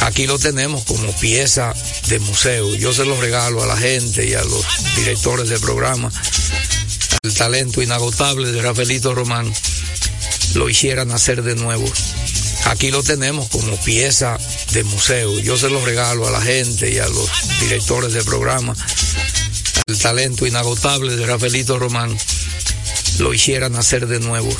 Aquí 0.00 0.26
lo 0.26 0.38
tenemos 0.38 0.82
como 0.84 1.12
pieza 1.12 1.72
de 2.08 2.18
museo. 2.18 2.74
Yo 2.74 2.92
se 2.92 3.04
lo 3.04 3.20
regalo 3.20 3.62
a 3.62 3.66
la 3.66 3.76
gente 3.76 4.26
y 4.26 4.34
a 4.34 4.42
los 4.42 4.64
directores 4.96 5.48
de 5.48 5.60
programa. 5.60 6.10
El 7.22 7.34
talento 7.34 7.80
inagotable 7.82 8.50
de 8.50 8.62
Rafaelito 8.62 9.14
Román 9.14 9.52
lo 10.54 10.68
hiciera 10.68 11.04
nacer 11.04 11.44
de 11.44 11.54
nuevo. 11.54 11.86
Aquí 12.68 12.90
lo 12.90 13.02
tenemos 13.02 13.48
como 13.48 13.76
pieza 13.78 14.38
de 14.72 14.84
museo. 14.84 15.38
Yo 15.40 15.56
se 15.56 15.70
lo 15.70 15.82
regalo 15.84 16.28
a 16.28 16.30
la 16.30 16.42
gente 16.42 16.90
y 16.92 16.98
a 16.98 17.08
los 17.08 17.30
directores 17.60 18.12
de 18.12 18.22
programa. 18.22 18.74
El 19.86 19.98
talento 19.98 20.46
inagotable 20.46 21.16
de 21.16 21.24
Rafaelito 21.24 21.78
Román 21.78 22.14
lo 23.20 23.32
hiciera 23.32 23.70
nacer 23.70 24.06
de 24.06 24.20
nuevo. 24.20 24.54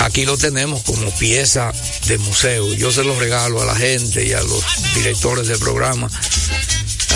Aquí 0.00 0.24
lo 0.24 0.36
tenemos 0.36 0.82
como 0.82 1.10
pieza 1.16 1.72
de 2.08 2.18
museo. 2.18 2.74
Yo 2.74 2.90
se 2.90 3.04
lo 3.04 3.18
regalo 3.18 3.62
a 3.62 3.66
la 3.66 3.76
gente 3.76 4.26
y 4.26 4.32
a 4.32 4.42
los 4.42 4.64
directores 4.96 5.46
de 5.46 5.58
programa. 5.58 6.10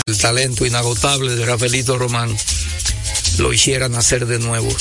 El 0.05 0.17
talento 0.17 0.65
inagotable 0.65 1.35
de 1.35 1.45
Rafaelito 1.45 1.97
Román 1.97 2.33
lo 3.39 3.51
hiciera 3.51 3.89
nacer 3.89 4.25
de 4.25 4.39
nuevo. 4.39 4.73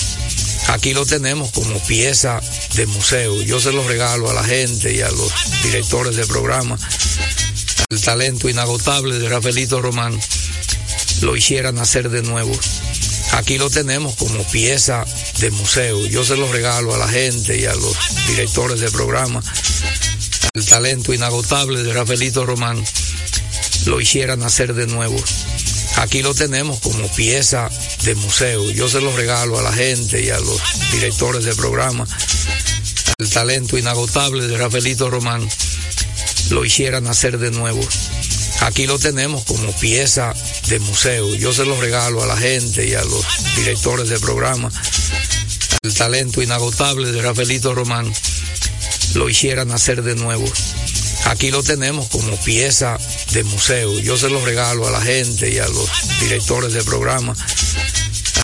Aquí 0.72 0.94
lo 0.94 1.04
tenemos 1.04 1.50
como 1.50 1.78
pieza 1.80 2.40
de 2.76 2.86
museo. 2.86 3.42
Yo 3.42 3.60
se 3.60 3.72
lo 3.72 3.86
regalo 3.86 4.30
a 4.30 4.32
la 4.32 4.42
gente 4.42 4.94
y 4.94 5.02
a 5.02 5.10
los 5.10 5.30
directores 5.62 6.16
de 6.16 6.26
programa. 6.26 6.78
El 7.90 8.00
talento 8.00 8.48
inagotable 8.48 9.18
de 9.18 9.28
Rafaelito 9.28 9.82
Román 9.82 10.18
lo 11.20 11.36
hiciera 11.36 11.72
nacer 11.72 12.08
de 12.08 12.22
nuevo. 12.22 12.58
Aquí 13.32 13.58
lo 13.58 13.68
tenemos 13.68 14.16
como 14.16 14.42
pieza 14.44 15.04
de 15.40 15.50
museo. 15.50 16.06
Yo 16.06 16.24
se 16.24 16.38
lo 16.38 16.50
regalo 16.50 16.94
a 16.94 16.98
la 16.98 17.08
gente 17.08 17.60
y 17.60 17.66
a 17.66 17.74
los 17.74 17.94
directores 18.28 18.80
de 18.80 18.90
programa. 18.90 19.42
El 20.54 20.64
talento 20.64 21.12
inagotable 21.12 21.82
de 21.82 21.92
Rafaelito 21.92 22.46
Román 22.46 22.82
lo 23.84 24.00
hiciera 24.00 24.36
nacer 24.36 24.72
de 24.72 24.86
nuevo. 24.86 25.22
Aquí 25.96 26.22
lo 26.22 26.34
tenemos 26.34 26.80
como 26.80 27.06
pieza 27.14 27.68
de 28.04 28.14
museo. 28.14 28.70
Yo 28.70 28.88
se 28.88 29.00
lo 29.00 29.14
regalo 29.16 29.58
a 29.58 29.62
la 29.62 29.72
gente 29.72 30.22
y 30.22 30.30
a 30.30 30.38
los 30.38 30.60
directores 30.92 31.44
de 31.44 31.54
programa. 31.54 32.06
El 33.18 33.30
talento 33.30 33.78
inagotable 33.78 34.46
de 34.46 34.56
Rafaelito 34.56 35.10
Román 35.10 35.48
lo 36.50 36.64
hiciera 36.64 37.00
nacer 37.00 37.38
de 37.38 37.50
nuevo. 37.50 37.80
Aquí 38.60 38.86
lo 38.86 38.98
tenemos 38.98 39.44
como 39.44 39.72
pieza 39.78 40.34
de 40.68 40.78
museo. 40.80 41.34
Yo 41.34 41.52
se 41.52 41.64
lo 41.64 41.80
regalo 41.80 42.22
a 42.22 42.26
la 42.26 42.36
gente 42.36 42.86
y 42.86 42.94
a 42.94 43.02
los 43.04 43.24
directores 43.56 44.08
de 44.08 44.18
programa. 44.20 44.70
El 45.82 45.94
talento 45.94 46.42
inagotable 46.42 47.10
de 47.10 47.22
Rafaelito 47.22 47.74
Román 47.74 48.12
lo 49.14 49.28
hiciera 49.28 49.64
nacer 49.64 50.02
de 50.02 50.14
nuevo. 50.14 50.44
Aquí 51.26 51.50
lo 51.50 51.62
tenemos 51.62 52.08
como 52.08 52.36
pieza 52.42 52.98
de 53.32 53.44
museo. 53.44 53.98
Yo 54.00 54.16
se 54.16 54.28
lo 54.28 54.44
regalo 54.44 54.86
a 54.86 54.90
la 54.90 55.00
gente 55.00 55.50
y 55.50 55.58
a 55.58 55.68
los 55.68 55.88
directores 56.20 56.72
de 56.72 56.82
programa. 56.82 57.34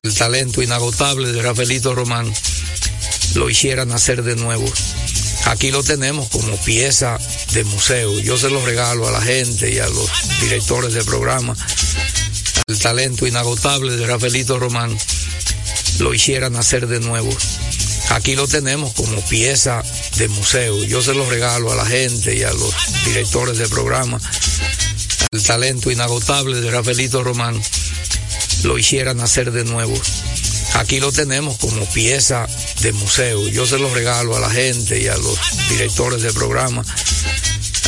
El 0.03 0.15
talento 0.15 0.63
inagotable 0.63 1.33
de 1.33 1.43
Rafaelito 1.43 1.95
Román 1.95 2.33
lo 3.35 3.51
hiciera 3.51 3.85
nacer 3.85 4.23
de 4.23 4.37
nuevo. 4.37 4.65
Aquí 5.47 5.71
lo 5.71 5.83
tenemos 5.83 6.29
como 6.29 6.57
pieza 6.59 7.19
de 7.53 7.65
museo. 7.65 8.19
Yo 8.21 8.37
se 8.37 8.51
lo 8.51 8.65
regalo 8.65 9.09
a 9.09 9.13
la 9.13 9.21
gente 9.21 9.73
y 9.73 9.79
a 9.79 9.89
los 9.89 10.11
directores 10.41 10.95
de 10.95 11.05
programa. 11.05 11.57
El 12.67 12.79
talento 12.79 13.27
inagotable 13.27 13.97
de 13.97 14.07
Rafaelito 14.07 14.59
Román 14.59 14.97
lo 16.01 16.15
hiciera 16.15 16.51
nacer 16.51 16.87
de 16.87 17.01
nuevo. 17.01 17.31
Aquí 18.11 18.35
lo 18.35 18.49
tenemos 18.49 18.95
como 18.95 19.21
pieza 19.29 19.83
de 20.17 20.29
museo. 20.29 20.83
Yo 20.85 21.03
se 21.03 21.15
lo 21.15 21.29
regalo 21.29 21.71
a 21.73 21.77
la 21.77 21.87
gente 21.87 22.37
y 22.37 22.43
a 22.43 22.53
los 22.53 22.75
directores 23.05 23.59
de 23.59 23.69
programa. 23.69 24.19
El 25.31 25.43
talento 25.43 25.91
inagotable 25.91 26.61
de 26.61 26.71
Rafaelito 26.71 27.23
Román 27.23 27.61
lo 28.65 28.79
hiciera 28.79 29.15
nacer 29.15 29.53
de 29.53 29.65
nuevo. 29.65 29.95
Aquí 30.75 31.01
lo 31.01 31.13
tenemos 31.13 31.59
como 31.59 31.85
pieza 31.87 32.47
de 32.81 32.93
museo. 32.93 33.47
Yo 33.49 33.67
se 33.67 33.79
lo 33.79 33.93
regalo 33.93 34.37
a 34.37 34.41
la 34.41 34.51
gente 34.51 35.01
y 35.01 35.09
a 35.09 35.17
los 35.17 35.39
directores 35.69 36.23
de 36.23 36.33
programa. 36.33 36.85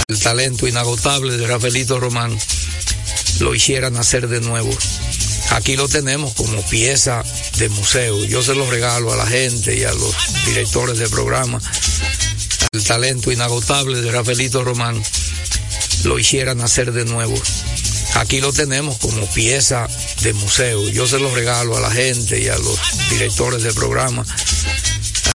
El 0.09 0.19
talento 0.19 0.67
inagotable 0.67 1.37
de 1.37 1.47
Rafaelito 1.47 1.99
Román 1.99 2.37
lo 3.41 3.55
hiciera 3.55 3.91
nacer 3.91 4.29
de 4.29 4.41
nuevo. 4.41 4.71
Aquí 5.51 5.77
lo 5.77 5.89
tenemos 5.89 6.35
como 6.35 6.63
pieza 6.69 7.23
de 7.59 7.69
museo. 7.69 8.25
Yo 8.25 8.43
se 8.43 8.55
lo 8.55 8.71
regalo 8.71 9.13
a 9.13 9.17
la 9.17 9.27
gente 9.27 9.77
y 9.77 9.85
a 9.85 9.93
los 9.93 10.15
directores 10.47 10.99
de 10.99 11.09
programa. 11.09 11.61
El 12.73 12.85
talento 12.85 13.33
inagotable 13.33 14.01
de 14.01 14.13
Rafaelito 14.13 14.65
Román 14.65 15.03
lo 16.05 16.19
hiciera 16.19 16.55
nacer 16.55 16.93
de 16.93 17.05
nuevo. 17.05 17.35
Aquí 18.15 18.41
lo 18.41 18.53
tenemos 18.53 18.99
como 18.99 19.27
pieza 19.33 19.89
de 20.23 20.33
museo. 20.35 20.89
Yo 20.89 21.07
se 21.07 21.19
lo 21.19 21.35
regalo 21.35 21.77
a 21.77 21.81
la 21.81 21.91
gente 21.91 22.41
y 22.41 22.49
a 22.49 22.57
los 22.57 22.79
directores 23.11 23.63
de 23.63 23.73
programa. 23.73 24.25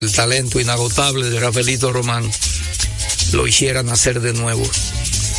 El 0.00 0.12
talento 0.12 0.61
inagotable 0.61 1.28
de 1.28 1.40
Rafaelito 1.40 1.92
Román 1.92 2.30
lo 3.33 3.47
hiciera 3.47 3.83
nacer 3.83 4.21
de 4.21 4.33
nuevo. 4.33 4.64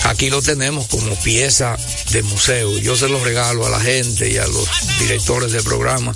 Aquí 0.05 0.29
lo 0.29 0.41
tenemos 0.41 0.87
como 0.87 1.15
pieza 1.21 1.75
de 2.11 2.21
museo. 2.23 2.77
Yo 2.77 2.95
se 2.95 3.09
lo 3.09 3.23
regalo 3.23 3.65
a 3.65 3.71
la 3.71 3.79
gente 3.79 4.29
y 4.31 4.37
a 4.37 4.45
los 4.45 4.69
directores 4.99 5.51
de 5.51 5.63
programa. 5.63 6.13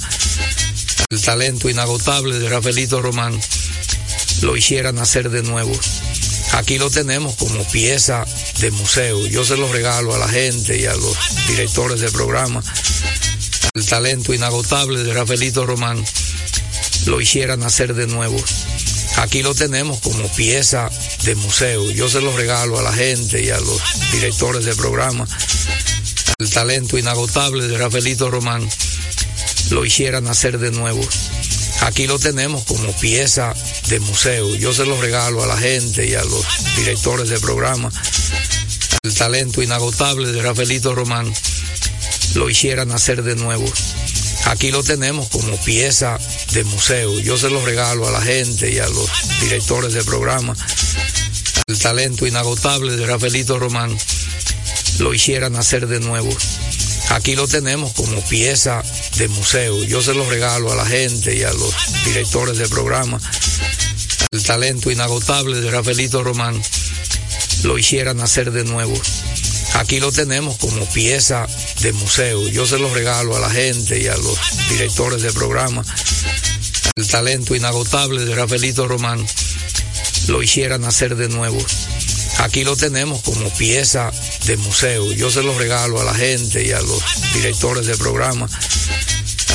El 1.10 1.20
talento 1.20 1.70
inagotable 1.70 2.38
de 2.38 2.50
Rafaelito 2.50 3.02
Román 3.02 3.40
lo 4.42 4.56
hiciera 4.56 4.92
nacer 4.92 5.32
de 5.32 5.42
nuevo. 5.42 5.72
Aquí 6.54 6.78
lo 6.78 6.92
tenemos 6.92 7.36
como 7.36 7.64
pieza 7.72 8.26
de 8.60 8.70
museo. 8.70 9.26
Yo 9.26 9.44
se 9.44 9.58
lo 9.58 9.72
regalo 9.72 10.14
a 10.14 10.20
la 10.20 10.30
gente 10.30 10.78
y 10.78 10.86
a 10.86 10.94
los 10.94 11.18
directores 11.48 12.00
de 12.00 12.12
programa. 12.12 12.64
El 13.74 13.86
talento 13.88 14.36
inagotable 14.36 15.04
de 15.04 15.14
Rafaelito 15.14 15.66
Román 15.66 16.04
lo 17.08 17.20
hiciera 17.20 17.58
nacer 17.58 17.96
de 17.96 18.06
nuevo. 18.06 18.38
Aquí 19.20 19.44
lo 19.44 19.54
tenemos 19.54 20.00
como 20.00 20.28
pieza 20.30 20.90
de 21.26 21.36
museo. 21.36 21.92
Yo 21.92 22.08
se 22.08 22.22
lo 22.22 22.36
regalo 22.36 22.80
a 22.80 22.82
la 22.82 22.94
gente 22.94 23.44
y 23.44 23.50
a 23.50 23.60
los 23.60 23.82
directores 24.14 24.64
de 24.64 24.74
programa. 24.76 25.28
El 26.38 26.50
talento 26.50 26.98
inagotable 26.98 27.68
de 27.68 27.78
Rafaelito 27.78 28.32
Román 28.32 28.68
lo 29.72 29.84
hiciera 29.84 30.22
nacer 30.22 30.58
de 30.58 30.72
nuevo. 30.72 31.02
Aquí 31.82 32.08
lo 32.08 32.18
tenemos 32.18 32.64
como 32.64 32.94
pieza 32.94 33.54
de 33.90 34.00
museo. 34.00 34.56
Yo 34.56 34.74
se 34.74 34.86
lo 34.86 35.00
regalo 35.02 35.44
a 35.44 35.48
la 35.48 35.58
gente 35.58 36.08
y 36.08 36.14
a 36.14 36.24
los 36.24 36.46
directores 36.78 37.28
de 37.28 37.40
programa. 37.42 37.92
El 39.04 39.14
talento 39.14 39.62
inagotable 39.62 40.32
de 40.32 40.42
Rafaelito 40.42 40.96
Román 40.96 41.32
lo 42.36 42.50
hiciera 42.50 42.86
nacer 42.86 43.22
de 43.24 43.36
nuevo. 43.36 43.66
Aquí 44.50 44.72
lo 44.72 44.84
tenemos 44.84 45.30
como 45.30 45.56
pieza 45.58 46.18
de 46.54 46.64
museo. 46.64 47.20
Yo 47.20 47.38
se 47.38 47.52
lo 47.52 47.64
regalo 47.64 48.08
a 48.08 48.12
la 48.12 48.22
gente 48.22 48.72
y 48.72 48.80
a 48.80 48.90
los 48.90 49.08
directores 49.42 49.94
de 49.94 50.04
programa. 50.04 50.56
El 51.68 51.78
talento 51.78 52.26
inagotable 52.26 52.96
de 52.96 53.06
Rafaelito 53.06 53.60
Román 53.60 53.96
lo 54.98 55.14
hiciera 55.14 55.52
nacer 55.52 55.86
de 55.86 56.00
nuevo. 56.00 56.36
Aquí 57.10 57.36
lo 57.36 57.48
tenemos 57.48 57.94
como 57.94 58.22
pieza 58.28 58.82
de 59.18 59.28
museo. 59.28 59.84
Yo 59.84 60.02
se 60.02 60.16
lo 60.16 60.28
regalo 60.28 60.72
a 60.72 60.76
la 60.76 60.86
gente 60.86 61.36
y 61.36 61.44
a 61.44 61.54
los 61.54 61.76
directores 62.06 62.58
de 62.58 62.68
programa. 62.68 63.22
El 64.32 64.44
talento 64.44 64.90
inagotable 64.90 65.62
de 65.62 65.70
Rafaelito 65.70 66.24
Román 66.24 66.60
lo 67.62 67.78
hiciera 67.78 68.16
nacer 68.16 68.52
de 68.52 68.64
nuevo. 68.64 69.00
Aquí 69.76 70.00
lo 70.00 70.12
tenemos 70.12 70.58
como 70.58 70.86
pieza 70.88 71.48
de 71.82 71.94
museo. 71.94 72.48
Yo 72.50 72.66
se 72.66 72.78
lo 72.78 72.94
regalo 72.94 73.36
a 73.36 73.40
la 73.40 73.50
gente 73.50 74.02
y 74.02 74.08
a 74.08 74.18
los 74.18 74.38
directores 74.70 75.22
de 75.22 75.32
programa. 75.32 75.84
El 76.96 77.08
talento 77.08 77.56
inagotable 77.56 78.26
de 78.26 78.36
Rafaelito 78.36 78.88
Román 78.88 79.26
lo 80.28 80.44
hiciera 80.44 80.78
nacer 80.78 81.16
de 81.16 81.30
nuevo. 81.30 81.58
Aquí 82.40 82.64
lo 82.64 82.76
tenemos 82.76 83.22
como 83.22 83.50
pieza 83.56 84.12
de 84.46 84.58
museo. 84.58 85.12
Yo 85.14 85.30
se 85.30 85.44
lo 85.44 85.58
regalo 85.58 86.00
a 86.02 86.04
la 86.04 86.14
gente 86.14 86.66
y 86.66 86.72
a 86.72 86.80
los 86.82 87.04
directores 87.34 87.86
de 87.86 87.98
programa. 87.98 88.48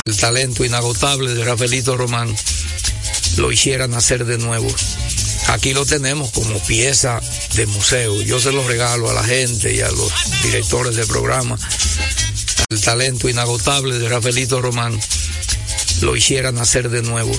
El 0.05 0.17
talento 0.17 0.65
inagotable 0.65 1.35
de 1.35 1.45
Rafaelito 1.45 1.97
Román 1.97 2.35
lo 3.37 3.51
hiciera 3.51 3.89
nacer 3.89 4.25
de 4.25 4.39
nuevo. 4.39 4.69
Aquí 5.49 5.73
lo 5.73 5.85
tenemos 5.85 6.31
como 6.31 6.59
pieza 6.61 7.21
de 7.55 7.67
museo. 7.67 8.21
Yo 8.23 8.41
se 8.41 8.53
lo 8.53 8.67
regalo 8.67 9.11
a 9.11 9.15
la 9.15 9.25
gente 9.25 9.75
y 9.75 9.81
a 9.81 9.91
los 9.91 10.13
directores 10.43 10.97
de 10.97 11.07
programa. 11.07 11.59
El 12.71 12.81
talento 12.81 13.29
inagotable 13.29 13.99
de 13.99 14.09
Rafaelito 14.09 14.61
Román 14.61 14.99
lo 16.01 16.17
hiciera 16.17 16.51
nacer 16.51 16.91
de 16.91 17.03
nuevo. 17.03 17.33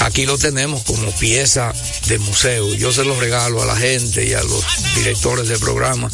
Aquí 0.00 0.26
lo 0.26 0.36
tenemos 0.36 0.82
como 0.82 1.10
pieza 1.16 1.72
de 2.08 2.18
museo. 2.18 2.74
Yo 2.74 2.92
se 2.92 3.04
lo 3.04 3.18
regalo 3.18 3.62
a 3.62 3.66
la 3.66 3.76
gente 3.76 4.26
y 4.26 4.34
a 4.34 4.42
los 4.42 4.64
directores 4.96 5.48
de 5.48 5.58
programa. 5.58 6.10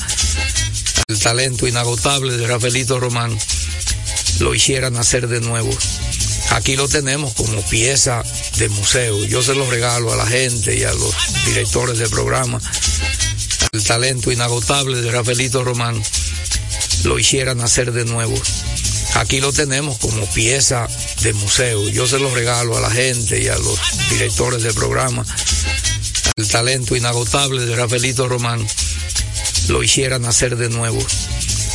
El 1.09 1.19
talento 1.19 1.67
inagotable 1.67 2.37
de 2.37 2.47
Rafaelito 2.47 3.01
Román 3.01 3.37
lo 4.41 4.55
hiciera 4.55 4.91
nacer 4.91 5.27
de 5.27 5.41
nuevo. 5.41 5.71
Aquí 6.50 6.76
lo 6.76 6.88
tenemos 6.88 7.35
como 7.35 7.61
pieza 7.62 8.23
de 8.59 8.69
museo. 8.69 9.25
Yo 9.25 9.43
se 9.43 9.55
lo 9.55 9.71
regalo 9.71 10.12
a 10.12 10.17
la 10.17 10.26
gente 10.26 10.76
y 10.76 10.83
a 10.83 10.93
los 10.93 11.14
directores 11.47 11.99
de 11.99 12.09
programa. 12.09 12.61
El 13.73 13.85
talento 13.85 14.33
inagotable 14.33 15.01
de 15.01 15.11
Rafaelito 15.11 15.62
Román 15.62 16.03
lo 17.05 17.18
hiciera 17.18 17.55
nacer 17.55 17.92
de 17.92 18.05
nuevo. 18.05 18.35
Aquí 19.14 19.40
lo 19.40 19.53
tenemos 19.53 19.99
como 19.99 20.27
pieza 20.33 20.88
de 21.23 21.33
museo. 21.35 21.88
Yo 21.88 22.07
se 22.07 22.18
lo 22.18 22.35
regalo 22.35 22.77
a 22.77 22.81
la 22.81 22.90
gente 22.90 23.42
y 23.42 23.49
a 23.49 23.59
los 23.59 23.79
directores 24.11 24.62
de 24.62 24.73
programa. 24.73 25.25
El 26.37 26.49
talento 26.49 26.96
inagotable 26.96 27.66
de 27.66 27.77
Rafaelito 27.77 28.29
Román 28.29 28.66
lo 29.68 29.83
hiciera 29.83 30.18
nacer 30.18 30.57
de 30.57 30.68
nuevo. 30.68 30.99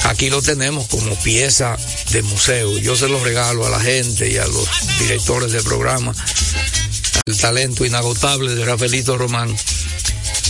Aquí 0.03 0.29
lo 0.29 0.41
tenemos 0.41 0.87
como 0.87 1.15
pieza 1.21 1.77
de 2.11 2.21
museo. 2.23 2.77
Yo 2.77 2.95
se 2.95 3.07
lo 3.07 3.23
regalo 3.23 3.65
a 3.65 3.69
la 3.69 3.79
gente 3.79 4.29
y 4.29 4.37
a 4.37 4.45
los 4.45 4.67
directores 4.99 5.51
de 5.51 5.63
programa. 5.63 6.13
El 7.25 7.37
talento 7.37 7.85
inagotable 7.85 8.53
de 8.53 8.65
Rafaelito 8.65 9.17
Román 9.17 9.55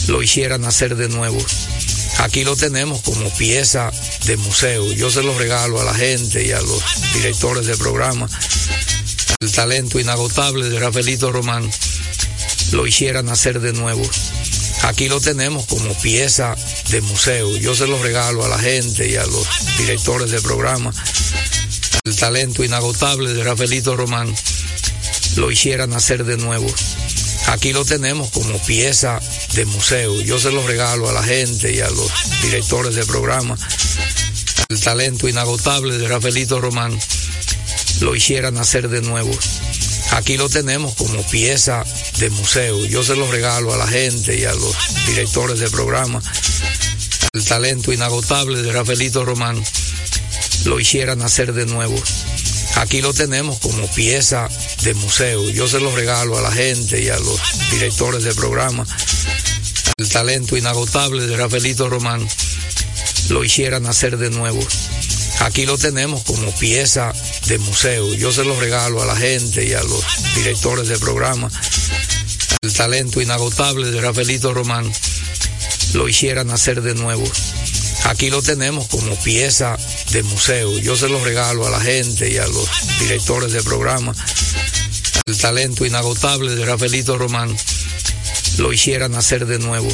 lo 0.08 0.24
hiciera 0.24 0.58
nacer 0.58 0.96
de 0.96 1.08
nuevo. 1.08 1.38
Aquí 2.20 2.44
lo 2.44 2.56
tenemos 2.56 3.02
como 3.02 3.30
pieza 3.36 3.92
de 4.26 4.38
museo. 4.38 4.92
Yo 4.94 5.12
se 5.12 5.24
lo 5.24 5.38
regalo 5.38 5.80
a 5.80 5.84
la 5.84 5.94
gente 5.94 6.46
y 6.46 6.52
a 6.52 6.62
los 6.62 6.84
directores 7.13 7.66
de 7.66 7.78
programa. 7.78 8.28
El 9.39 9.52
talento 9.52 10.00
inagotable 10.00 10.70
de 10.70 10.80
Rafaelito 10.80 11.32
Román 11.32 11.70
lo 12.72 12.88
hiciera 12.88 13.22
nacer 13.22 13.60
de 13.60 13.74
nuevo. 13.74 14.04
Aquí 14.84 15.08
lo 15.08 15.22
tenemos 15.22 15.65
como 15.65 15.93
pieza 16.02 16.56
de 16.89 17.02
museo. 17.02 17.56
Yo 17.58 17.74
se 17.74 17.88
lo 17.88 18.02
regalo 18.04 18.43
a 18.43 18.50
la 18.50 18.60
gente 18.60 19.10
y 19.10 19.15
a 19.15 19.26
los 19.26 19.48
directores 19.78 20.30
de 20.30 20.41
programa. 20.41 20.93
El 22.04 22.15
talento 22.17 22.65
inagotable 22.65 23.34
de 23.34 23.43
Rafaelito 23.46 23.96
Román 23.96 24.34
lo 25.38 25.50
hiciera 25.52 25.88
nacer 25.88 26.26
de 26.26 26.36
nuevo. 26.38 26.67
Aquí 27.48 27.72
lo 27.72 27.86
tenemos 27.86 28.30
como 28.32 28.58
pieza 28.65 29.19
de 29.54 29.65
museo. 29.65 30.19
Yo 30.22 30.38
se 30.38 30.52
lo 30.52 30.65
regalo 30.67 31.10
a 31.10 31.13
la 31.13 31.24
gente 31.24 31.74
y 31.74 31.80
a 31.80 31.89
los 31.89 32.12
directores 32.41 32.96
de 32.96 33.06
programa. 33.06 33.58
El 34.67 34.82
talento 34.82 35.30
inagotable 35.30 35.98
de 35.98 36.08
Rafaelito 36.10 36.60
Román 36.60 37.00
lo 38.02 38.15
hiciera 38.15 38.52
nacer 38.52 38.89
de 38.89 39.02
nuevo. 39.02 39.32
Aquí 40.13 40.38
lo 40.38 40.47
tenemos 40.47 40.93
como 40.93 41.23
pieza 41.23 41.84
de 42.19 42.30
museo. 42.30 42.86
Yo 42.86 43.04
se 43.04 43.15
lo 43.15 43.30
regalo 43.32 43.73
a 43.73 43.78
la 43.78 43.88
gente 43.88 44.38
y 44.38 44.45
a 44.45 44.54
los 44.54 44.76
directores 45.08 45.60
de 45.60 45.69
programa. 45.71 46.21
El 47.34 47.43
talento 47.43 47.91
inagotable 47.91 48.62
de 48.62 48.71
Rafaelito 48.71 49.26
Román 49.26 49.62
lo 50.65 50.80
hiciera 50.80 51.15
nacer 51.15 51.54
de 51.54 51.65
nuevo. 51.65 51.95
Aquí 52.76 53.02
lo 53.02 53.12
tenemos 53.12 53.58
como 53.58 53.88
pieza 53.88 54.47
de 54.84 54.93
museo. 54.93 55.49
Yo 55.49 55.67
se 55.67 55.80
lo 55.80 55.93
regalo 55.95 56.38
a 56.38 56.41
la 56.41 56.52
gente 56.52 57.02
y 57.02 57.10
a 57.10 57.17
los 57.17 57.39
directores 57.71 58.23
de 58.23 58.36
programa. 58.36 58.86
El 59.97 60.10
talento 60.10 60.56
inagotable 60.56 61.26
de 61.26 61.38
Rafaelito 61.38 61.89
Román 61.89 62.28
lo 63.30 63.43
hiciera 63.43 63.80
nacer 63.80 64.17
de 64.17 64.30
nuevo. 64.30 64.60
Aquí 65.39 65.65
lo 65.65 65.78
tenemos 65.78 66.24
como 66.24 66.52
pieza 66.56 67.13
de 67.48 67.58
museo. 67.58 68.13
Yo 68.13 68.32
se 68.32 68.43
lo 68.43 68.60
regalo 68.60 69.02
a 69.02 69.06
la 69.06 69.15
gente 69.15 69.65
y 69.65 69.74
a 69.74 69.84
los 69.84 70.04
directores 70.36 70.88
de 70.88 70.98
programa. 70.98 71.50
El 72.62 72.74
talento 72.74 73.22
inagotable 73.22 73.91
de 73.91 74.02
Rafaelito 74.02 74.54
Román 74.54 74.91
lo 75.93 76.08
hiciera 76.08 76.43
nacer 76.43 76.82
de 76.82 76.96
nuevo. 76.96 77.24
Aquí 78.06 78.30
lo 78.30 78.41
tenemos 78.41 78.88
como 78.88 79.15
pieza 79.24 79.78
de 80.12 80.24
museo. 80.24 80.78
Yo 80.80 80.96
se 80.96 81.10
lo 81.10 81.24
regalo 81.24 81.65
a 81.67 81.69
la 81.69 81.80
gente 81.80 82.32
y 82.32 82.38
a 82.38 82.48
los 82.48 82.69
directores 83.00 83.52
de 83.52 83.63
programa. 83.63 84.13
El 85.26 85.38
talento 85.38 85.86
inagotable 85.86 86.56
de 86.56 86.65
Rafaelito 86.65 87.17
Román 87.17 87.56
lo 88.58 88.74
hiciera 88.74 89.08
nacer 89.08 89.46
de 89.46 89.60
nuevo. 89.60 89.89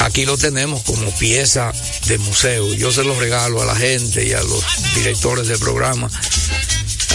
Aquí 0.00 0.26
lo 0.26 0.36
tenemos 0.36 0.82
como 0.82 1.10
pieza 1.16 1.72
de 2.06 2.18
museo. 2.18 2.72
Yo 2.74 2.92
se 2.92 3.04
lo 3.04 3.18
regalo 3.18 3.62
a 3.62 3.64
la 3.64 3.76
gente 3.76 4.26
y 4.26 4.32
a 4.32 4.42
los 4.42 4.64
directores 4.94 5.48
de 5.48 5.58
programa. 5.58 6.10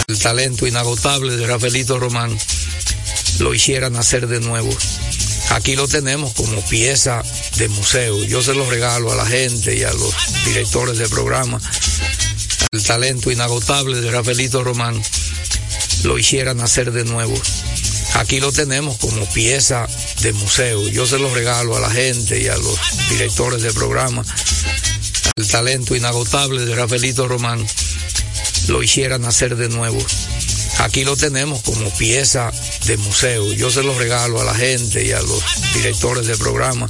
El 0.08 0.18
talento 0.18 0.66
inagotable 0.66 1.36
de 1.36 1.46
Rafaelito 1.46 1.98
Román 1.98 2.36
lo 3.38 3.54
hiciera 3.54 3.90
nacer 3.90 4.26
de 4.26 4.40
nuevo. 4.40 4.70
Aquí 5.50 5.76
lo 5.76 5.88
tenemos 5.88 6.32
como 6.34 6.60
pieza 6.68 7.22
de 7.56 7.68
museo. 7.68 8.22
Yo 8.24 8.42
se 8.42 8.54
lo 8.54 8.68
regalo 8.68 9.12
a 9.12 9.16
la 9.16 9.26
gente 9.26 9.76
y 9.76 9.82
a 9.82 9.92
los 9.92 10.14
directores 10.44 10.98
de 10.98 11.08
programa. 11.08 11.60
El 12.72 12.82
talento 12.84 13.30
inagotable 13.30 14.00
de 14.00 14.10
Rafaelito 14.10 14.62
Román 14.62 15.00
lo 16.04 16.18
hiciera 16.18 16.54
nacer 16.54 16.92
de 16.92 17.04
nuevo. 17.04 17.34
Aquí 18.14 18.40
lo 18.40 18.52
tenemos 18.52 18.98
como 18.98 19.24
pieza 19.32 19.86
de 20.22 20.32
museo. 20.32 20.88
Yo 20.88 21.06
se 21.06 21.18
lo 21.18 21.32
regalo 21.34 21.76
a 21.76 21.80
la 21.80 21.90
gente 21.90 22.40
y 22.40 22.48
a 22.48 22.56
los 22.56 22.78
directores 23.10 23.62
de 23.62 23.72
programa. 23.72 24.24
El 25.36 25.48
talento 25.48 25.96
inagotable 25.96 26.64
de 26.64 26.74
Rafaelito 26.74 27.28
Román 27.28 27.64
lo 28.68 28.82
hiciera 28.82 29.18
nacer 29.18 29.56
de 29.56 29.68
nuevo. 29.68 29.98
Aquí 30.78 31.04
lo 31.04 31.16
tenemos 31.16 31.62
como 31.62 31.90
pieza 31.96 32.50
de 32.86 32.96
museo. 32.98 33.52
Yo 33.52 33.70
se 33.70 33.82
lo 33.82 33.98
regalo 33.98 34.40
a 34.40 34.44
la 34.44 34.54
gente 34.54 35.04
y 35.04 35.12
a 35.12 35.20
los 35.20 35.42
directores 35.74 36.26
de 36.26 36.36
programa. 36.36 36.88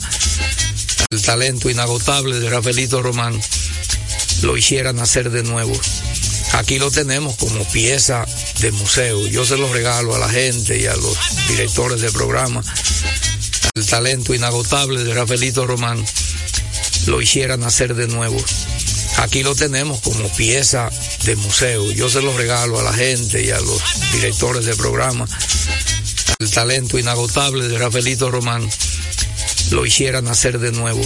el 1.11 1.23
talento 1.23 1.69
inagotable 1.69 2.39
de 2.39 2.51
Rafaelito 2.51 3.03
Román 3.03 3.41
lo 4.43 4.57
hiciera 4.57 4.93
nacer 4.93 5.31
de 5.31 5.43
nuevo. 5.43 5.73
Aquí 6.61 6.79
lo 6.79 6.91
tenemos 6.91 7.37
como 7.37 7.65
pieza 7.71 8.27
de 8.61 8.71
museo. 8.71 9.27
Yo 9.29 9.47
se 9.47 9.57
lo 9.57 9.73
regalo 9.73 10.15
a 10.15 10.19
la 10.19 10.29
gente 10.29 10.79
y 10.79 10.85
a 10.85 10.95
los 10.95 11.17
directores 11.49 12.03
de 12.03 12.13
programa. 12.13 12.63
El 13.75 13.87
talento 13.87 14.35
inagotable 14.35 15.03
de 15.03 15.15
Rafaelito 15.15 15.67
Román 15.67 16.05
lo 17.07 17.23
hiciera 17.23 17.57
nacer 17.57 17.95
de 17.95 18.09
nuevo. 18.09 18.37
Aquí 19.17 19.43
lo 19.43 19.55
tenemos 19.55 20.01
como 20.01 20.29
pieza 20.35 20.91
de 21.25 21.35
museo. 21.37 21.91
Yo 21.93 22.11
se 22.11 22.21
lo 22.21 22.37
regalo 22.37 22.79
a 22.79 22.83
la 22.83 22.93
gente 22.93 23.43
y 23.43 23.51
a 23.51 23.61
los 23.61 23.83
directores 24.13 24.67
de 24.67 24.77
programa. 24.77 25.27
El 26.41 26.51
talento 26.51 26.99
inagotable 26.99 27.69
de 27.69 27.79
Rafaelito 27.79 28.31
Román 28.31 28.69
lo 29.71 29.87
hiciera 29.87 30.21
nacer 30.21 30.59
de 30.59 30.73
nuevo. 30.73 31.01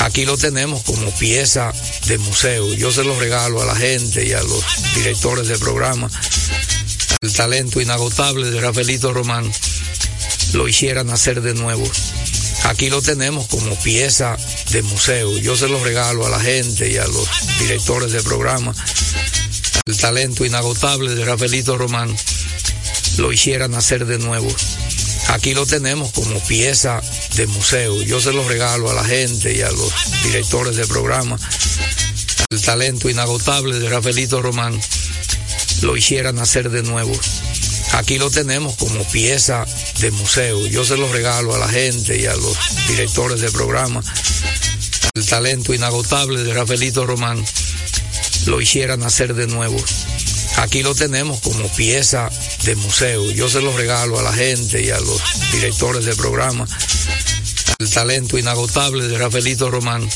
Aquí 0.00 0.24
lo 0.24 0.36
tenemos 0.38 0.82
como 0.84 1.10
pieza 1.18 1.72
de 2.06 2.18
museo. 2.18 2.72
Yo 2.74 2.92
se 2.92 3.04
lo 3.04 3.18
regalo 3.18 3.60
a 3.62 3.66
la 3.66 3.76
gente 3.76 4.26
y 4.26 4.32
a 4.32 4.42
los 4.42 4.64
directores 4.94 5.48
de 5.48 5.58
programa. 5.58 6.08
El 7.20 7.32
talento 7.32 7.80
inagotable 7.80 8.50
de 8.50 8.60
Rafaelito 8.60 9.12
Román 9.12 9.50
lo 10.52 10.68
hiciera 10.68 11.04
nacer 11.04 11.42
de 11.42 11.54
nuevo. 11.54 11.84
Aquí 12.64 12.90
lo 12.90 13.02
tenemos 13.02 13.46
como 13.48 13.74
pieza 13.80 14.36
de 14.70 14.82
museo. 14.82 15.36
Yo 15.38 15.56
se 15.56 15.68
lo 15.68 15.82
regalo 15.82 16.26
a 16.26 16.30
la 16.30 16.40
gente 16.40 16.90
y 16.90 16.96
a 16.96 17.06
los 17.06 17.28
directores 17.58 18.12
de 18.12 18.22
programa. 18.22 18.74
El 19.86 19.96
talento 19.96 20.44
inagotable 20.44 21.14
de 21.14 21.24
Rafaelito 21.24 21.76
Román 21.76 22.14
lo 23.16 23.32
hiciera 23.32 23.68
nacer 23.68 24.06
de 24.06 24.18
nuevo. 24.18 24.48
Aquí 25.28 25.54
lo 25.54 25.66
tenemos 25.66 26.12
como 26.12 26.40
pieza 26.46 27.00
de 27.36 27.46
museo. 27.46 28.02
Yo 28.02 28.20
se 28.20 28.32
lo 28.32 28.46
regalo 28.48 28.90
a 28.90 28.94
la 28.94 29.04
gente 29.04 29.54
y 29.54 29.60
a 29.62 29.70
los 29.70 29.92
directores 30.24 30.76
de 30.76 30.86
programa. 30.86 31.38
El 32.50 32.62
talento 32.62 33.10
inagotable 33.10 33.78
de 33.78 33.88
Rafaelito 33.90 34.40
Román 34.40 34.80
lo 35.82 35.96
hiciera 35.96 36.32
nacer 36.32 36.70
de 36.70 36.82
nuevo. 36.82 37.12
Aquí 37.92 38.18
lo 38.18 38.30
tenemos 38.30 38.76
como 38.76 39.04
pieza 39.04 39.66
de 40.00 40.10
museo. 40.10 40.66
Yo 40.66 40.84
se 40.84 40.96
lo 40.96 41.12
regalo 41.12 41.54
a 41.54 41.58
la 41.58 41.68
gente 41.68 42.18
y 42.18 42.26
a 42.26 42.34
los 42.34 42.56
directores 42.88 43.40
de 43.40 43.50
programa. 43.50 44.02
El 45.14 45.26
talento 45.26 45.74
inagotable 45.74 46.42
de 46.42 46.54
Rafaelito 46.54 47.06
Román 47.06 47.44
lo 48.46 48.60
hiciera 48.60 48.96
nacer 48.96 49.34
de 49.34 49.46
nuevo. 49.46 49.76
Aquí 50.58 50.82
lo 50.82 50.92
tenemos 50.94 51.40
como 51.40 51.68
pieza 51.74 52.28
de 52.64 52.74
museo. 52.74 53.30
Yo 53.30 53.48
se 53.48 53.60
lo 53.60 53.76
regalo 53.76 54.18
a 54.18 54.22
la 54.22 54.32
gente 54.32 54.82
y 54.82 54.90
a 54.90 54.98
los 54.98 55.22
directores 55.52 56.04
de 56.04 56.16
programa. 56.16 56.66
El 57.78 57.88
talento 57.88 58.36
inagotable 58.36 59.06
de 59.06 59.18
Rafaelito 59.18 59.70
Román 59.70 60.08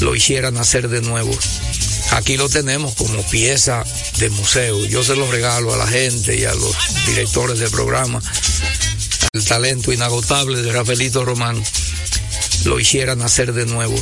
lo 0.00 0.14
hiciera 0.14 0.50
nacer 0.50 0.90
de 0.90 1.00
nuevo. 1.00 1.30
Aquí 2.10 2.36
lo 2.36 2.50
tenemos 2.50 2.94
como 2.94 3.22
pieza 3.30 3.84
de 4.18 4.28
museo. 4.28 4.84
Yo 4.84 5.02
se 5.02 5.16
lo 5.16 5.30
regalo 5.30 5.72
a 5.72 5.78
la 5.78 5.86
gente 5.86 6.38
y 6.38 6.44
a 6.44 6.54
los 6.54 6.76
directores 7.06 7.58
de 7.58 7.70
programa. 7.70 8.20
El 9.32 9.44
talento 9.46 9.92
inagotable 9.92 10.60
de 10.60 10.72
Rafaelito 10.72 11.24
Román 11.24 11.62
lo 12.64 12.78
hiciera 12.78 13.14
nacer 13.16 13.54
de 13.54 13.64
nuevo. 13.64 13.96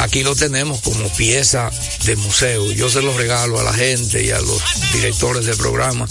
Aquí 0.00 0.22
lo 0.22 0.34
tenemos 0.34 0.80
como 0.80 1.08
pieza 1.10 1.70
de 2.06 2.16
museo. 2.16 2.72
Yo 2.72 2.88
se 2.88 3.02
lo 3.02 3.16
regalo 3.16 3.60
a 3.60 3.62
la 3.62 3.74
gente 3.74 4.24
y 4.24 4.30
a 4.30 4.40
los 4.40 4.62
directores 4.94 5.44
de 5.44 5.54
programa. 5.56 6.08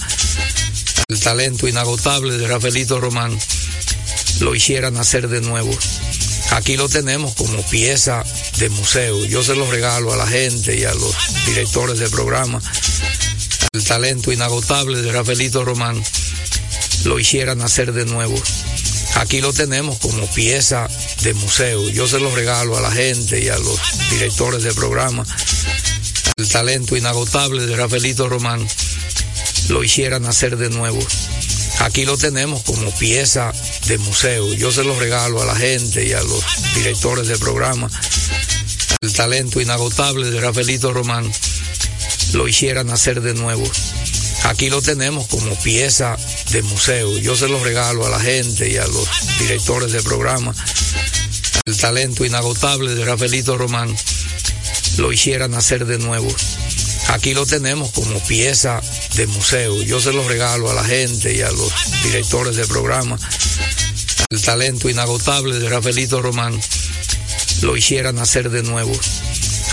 El 1.08 1.19
talento 1.19 1.67
inagotable 1.67 2.38
de 2.38 2.47
Rafaelito 2.47 2.99
Román 2.99 3.36
lo 4.41 4.54
hiciera 4.54 4.91
nacer 4.91 5.28
de 5.28 5.41
nuevo. 5.41 5.75
Aquí 6.52 6.78
lo 6.78 6.88
tenemos 6.88 7.34
como 7.34 7.63
pieza 7.63 8.23
de 8.60 8.69
museo. 8.69 9.25
Yo 9.25 9.41
se 9.41 9.56
lo 9.56 9.69
regalo 9.69 10.13
a 10.13 10.17
la 10.17 10.28
gente 10.28 10.78
y 10.78 10.84
a 10.84 10.93
los 10.93 11.15
directores 11.47 11.97
de 11.97 12.10
programa. 12.10 12.62
El 13.73 13.84
talento 13.84 14.32
inagotable 14.32 15.02
de 15.02 15.12
Rafaelito 15.12 15.65
Román 15.65 15.99
lo 17.06 17.19
hiciera 17.19 17.56
nacer 17.56 17.91
de 17.91 18.06
nuevo. 18.06 18.39
Aquí 19.20 19.42
lo 19.42 19.52
tenemos 19.52 20.00
como 20.00 20.26
pieza 20.28 20.88
de 21.24 21.34
museo. 21.34 21.90
Yo 21.90 22.08
se 22.08 22.22
lo 22.22 22.34
regalo 22.34 22.78
a 22.78 22.82
la 22.82 22.90
gente 22.90 23.44
y 23.44 23.50
a 23.50 23.58
los 23.58 23.78
directores 24.12 24.64
de 24.64 24.74
programa. 24.74 25.26
El 26.38 26.48
talento 26.48 26.96
inagotable 26.96 27.66
de 27.66 27.76
Rafaelito 27.76 28.30
Román 28.30 28.66
lo 29.68 29.84
hiciera 29.84 30.20
nacer 30.20 30.56
de 30.56 30.70
nuevo. 30.70 31.00
Aquí 31.80 32.06
lo 32.06 32.18
tenemos 32.18 32.64
como 32.64 32.92
pieza 32.98 33.52
de 33.88 33.98
museo. 33.98 34.54
Yo 34.54 34.72
se 34.72 34.86
lo 34.86 34.98
regalo 34.98 35.42
a 35.42 35.46
la 35.46 35.56
gente 35.56 36.08
y 36.08 36.14
a 36.14 36.24
los 36.24 36.44
directores 36.76 37.28
de 37.28 37.38
programa. 37.38 37.90
El 39.02 39.14
talento 39.14 39.60
inagotable 39.60 40.32
de 40.32 40.40
Rafaelito 40.40 40.94
Román 40.94 41.30
lo 42.32 42.48
hiciera 42.48 42.86
nacer 42.86 43.20
de 43.20 43.34
nuevo. 43.34 43.70
Aquí 44.43 44.69
lo 44.69 44.82
tenemos 44.82 45.28
como 45.28 45.56
pieza 45.62 46.17
de 46.52 46.62
museo. 46.63 47.17
Yo 47.19 47.36
se 47.36 47.47
lo 47.47 47.63
regalo 47.63 48.06
a 48.06 48.10
la 48.10 48.19
gente 48.19 48.69
y 48.69 48.78
a 48.78 48.88
los 48.88 49.08
directores 49.39 49.91
de 49.91 50.02
programa. 50.02 50.54
El 51.65 51.78
talento 51.78 52.25
inagotable 52.25 52.95
de 52.95 53.06
Rafaelito 53.06 53.58
Román 53.58 53.95
lo 54.97 55.13
hiciera 55.13 55.47
nacer 55.47 55.86
de 55.86 55.99
nuevo. 55.99 56.34
Aquí 57.10 57.34
lo 57.34 57.45
tenemos 57.45 57.91
como 57.91 58.19
pieza 58.28 58.82
de 59.15 59.28
museo. 59.28 59.82
Yo 59.84 59.99
se 59.99 60.13
lo 60.13 60.28
regalo 60.28 60.69
a 60.69 60.73
la 60.73 60.84
gente 60.84 61.36
y 61.36 61.41
a 61.41 61.52
los 61.52 61.73
directores 62.04 62.56
de 62.56 62.65
programa. 62.67 63.17
El 64.30 64.41
talento 64.41 64.89
inagotable 64.89 65.58
de 65.60 65.69
Rafaelito 65.69 66.21
Román 66.21 66.60
lo 67.62 67.75
hiciera 67.75 68.12
nacer 68.12 68.49
de 68.49 68.63
nuevo. 68.63 68.91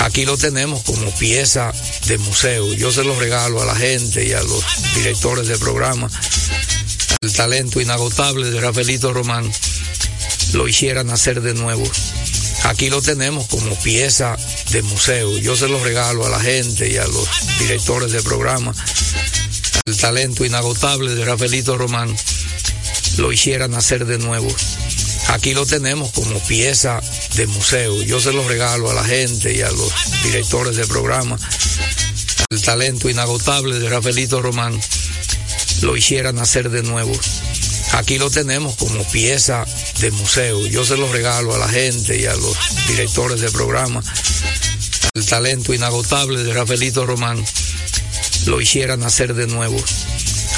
Aquí 0.00 0.24
lo 0.24 0.36
tenemos 0.36 0.82
como 0.82 1.10
pieza 1.16 1.72
de 2.06 2.18
museo. 2.18 2.72
Yo 2.74 2.92
se 2.92 3.04
lo 3.04 3.18
regalo 3.18 3.62
a 3.62 3.66
la 3.66 3.74
gente 3.74 4.24
y 4.26 4.32
a 4.32 4.42
los 4.42 4.64
directores 4.94 5.48
de 5.48 5.58
programa. 5.58 6.08
El 7.20 7.32
talento 7.32 7.80
inagotable 7.80 8.50
de 8.50 8.60
Rafaelito 8.60 9.12
Román 9.12 9.50
lo 10.52 10.68
hiciera 10.68 11.02
nacer 11.02 11.40
de 11.40 11.54
nuevo. 11.54 11.84
Aquí 12.64 12.90
lo 12.90 13.00
tenemos 13.00 13.46
como 13.46 13.74
pieza 13.80 14.36
de 14.70 14.82
museo. 14.82 15.38
Yo 15.38 15.56
se 15.56 15.68
lo 15.68 15.82
regalo 15.82 16.26
a 16.26 16.30
la 16.30 16.40
gente 16.40 16.90
y 16.90 16.96
a 16.96 17.06
los 17.06 17.28
directores 17.58 18.12
de 18.12 18.22
programa. 18.22 18.74
El 19.86 19.96
talento 19.96 20.44
inagotable 20.44 21.14
de 21.14 21.24
Rafaelito 21.24 21.78
Román 21.78 22.14
lo 23.18 23.32
hiciera 23.32 23.68
nacer 23.68 24.04
de 24.04 24.18
nuevo. 24.18 24.48
Aquí 25.28 25.54
lo 25.54 25.66
tenemos 25.66 26.12
como 26.12 26.38
pieza 26.40 27.00
de 27.34 27.46
museo. 27.46 28.02
Yo 28.02 28.20
se 28.20 28.32
lo 28.32 28.46
regalo 28.48 28.90
a 28.90 28.94
la 28.94 29.04
gente 29.04 29.52
y 29.54 29.60
a 29.60 29.70
los 29.70 29.92
directores 30.22 30.76
de 30.76 30.86
programa. 30.86 31.38
El 32.50 32.62
talento 32.62 33.10
inagotable 33.10 33.78
de 33.78 33.88
Rafaelito 33.88 34.40
Román 34.40 34.80
lo 35.82 35.96
hiciera 35.96 36.32
nacer 36.32 36.70
de 36.70 36.82
nuevo. 36.82 37.12
Aquí 37.92 38.18
lo 38.18 38.30
tenemos 38.30 38.76
como 38.76 39.02
pieza 39.10 39.64
de 40.00 40.10
museo. 40.10 40.66
Yo 40.66 40.84
se 40.84 40.96
lo 40.96 41.10
regalo 41.10 41.54
a 41.54 41.58
la 41.58 41.68
gente 41.68 42.18
y 42.18 42.26
a 42.26 42.34
los 42.34 42.56
directores 42.88 43.40
de 43.40 43.50
programa. 43.50 44.02
El 45.14 45.26
talento 45.26 45.74
inagotable 45.74 46.44
de 46.44 46.52
Rafaelito 46.52 47.06
Román 47.06 47.44
lo 48.46 48.60
hiciera 48.60 48.96
nacer 48.96 49.34
de 49.34 49.46
nuevo. 49.46 49.76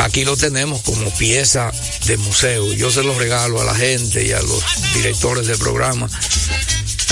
Aquí 0.00 0.24
lo 0.24 0.36
tenemos 0.36 0.82
como 0.82 1.10
pieza 1.16 1.72
de 2.08 2.16
museo. 2.16 2.72
Yo 2.72 2.90
se 2.90 3.02
lo 3.02 3.16
regalo 3.18 3.60
a 3.60 3.64
la 3.64 3.74
gente 3.74 4.24
y 4.24 4.32
a 4.32 4.40
los 4.40 4.64
directores 4.94 5.46
de 5.46 5.58
programa. 5.58 6.08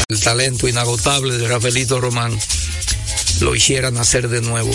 El 0.08 0.18
talento 0.20 0.68
inagotable 0.68 1.36
de 1.36 1.46
Rafaelito 1.46 2.00
Román 2.00 2.36
lo 3.40 3.54
hiciera 3.54 3.90
nacer 3.90 4.30
de 4.30 4.40
nuevo. 4.40 4.70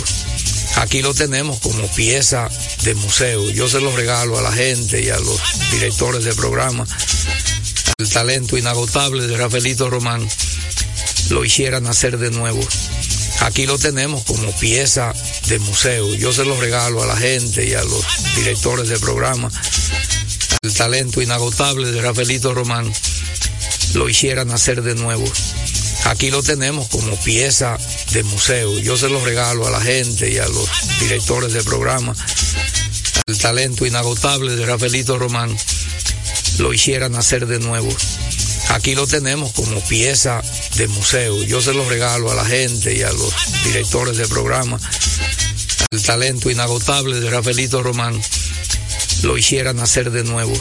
Aquí 0.76 1.02
lo 1.02 1.16
tenemos 1.16 1.60
como 1.60 1.88
pieza 1.96 2.50
de 2.84 2.94
museo. 2.94 3.50
Yo 3.50 3.68
se 3.68 3.82
lo 3.82 3.96
regalo 3.96 4.38
a 4.38 4.44
la 4.44 4.52
gente 4.52 5.02
y 5.02 5.10
a 5.10 5.18
los 5.18 5.42
directores 5.72 6.24
de 6.24 6.36
programa. 6.36 6.86
El 7.98 8.08
talento 8.08 8.58
inagotable 8.58 9.26
de 9.26 9.38
Rafaelito 9.38 9.90
Román 9.90 10.28
lo 11.32 11.44
hiciera 11.44 11.80
nacer 11.80 12.20
de 12.20 12.30
nuevo. 12.30 12.62
Aquí 13.42 13.66
lo 13.66 13.80
tenemos 13.80 14.24
como 14.24 14.52
pieza 14.60 15.14
de 15.48 15.58
museo. 15.60 16.14
Yo 16.16 16.32
se 16.32 16.46
lo 16.46 16.60
regalo 16.60 17.02
a 17.02 17.08
la 17.08 17.18
gente 17.18 17.68
y 17.68 17.74
a 17.74 17.84
los 17.84 18.06
directores 18.36 18.88
de 18.88 19.00
programa. 19.00 19.52
El 20.62 20.74
talento 20.74 21.22
inagotable 21.24 21.92
de 21.92 22.02
Rafaelito 22.02 22.54
Román 22.54 22.92
lo 23.96 24.08
hiciera 24.08 24.46
nacer 24.46 24.84
de 24.84 24.94
nuevo. 24.94 25.26
Aquí 26.06 26.30
lo 26.30 26.44
tenemos 26.44 26.88
como 26.90 27.16
pieza 27.24 27.78
de 28.12 28.24
museo. 28.24 28.78
Yo 28.80 28.96
se 28.96 29.10
lo 29.10 29.24
regalo 29.26 29.68
a 29.68 29.72
la 29.72 29.82
gente 29.82 30.32
y 30.32 30.38
a 30.38 30.48
los 30.48 30.70
directores 31.00 31.52
de 31.54 31.64
programa. 31.64 32.16
El 33.26 33.40
talento 33.40 33.88
inagotable 33.88 34.56
de 34.56 34.68
Rafaelito 34.68 35.18
Román 35.18 35.56
lo 36.60 36.74
hiciera 36.74 37.10
nacer 37.10 37.48
de 37.48 37.60
nuevo. 37.60 37.90
Aquí 38.74 38.96
lo 38.96 39.06
tenemos 39.06 39.52
como 39.52 39.82
pieza 39.82 40.42
de 40.78 40.88
museo. 40.88 41.44
Yo 41.44 41.62
se 41.62 41.74
lo 41.74 41.88
regalo 41.90 42.32
a 42.32 42.36
la 42.36 42.46
gente 42.46 42.96
y 42.96 43.02
a 43.02 43.12
los 43.12 43.34
directores 43.66 44.16
de 44.16 44.28
programa. 44.30 44.80
El 45.92 46.02
talento 46.02 46.50
inagotable 46.50 47.20
de 47.20 47.30
Rafaelito 47.30 47.84
Román 47.84 48.20
lo 49.24 49.38
hiciera 49.38 49.74
nacer 49.74 50.10
de 50.10 50.24
nuevo. 50.24 50.54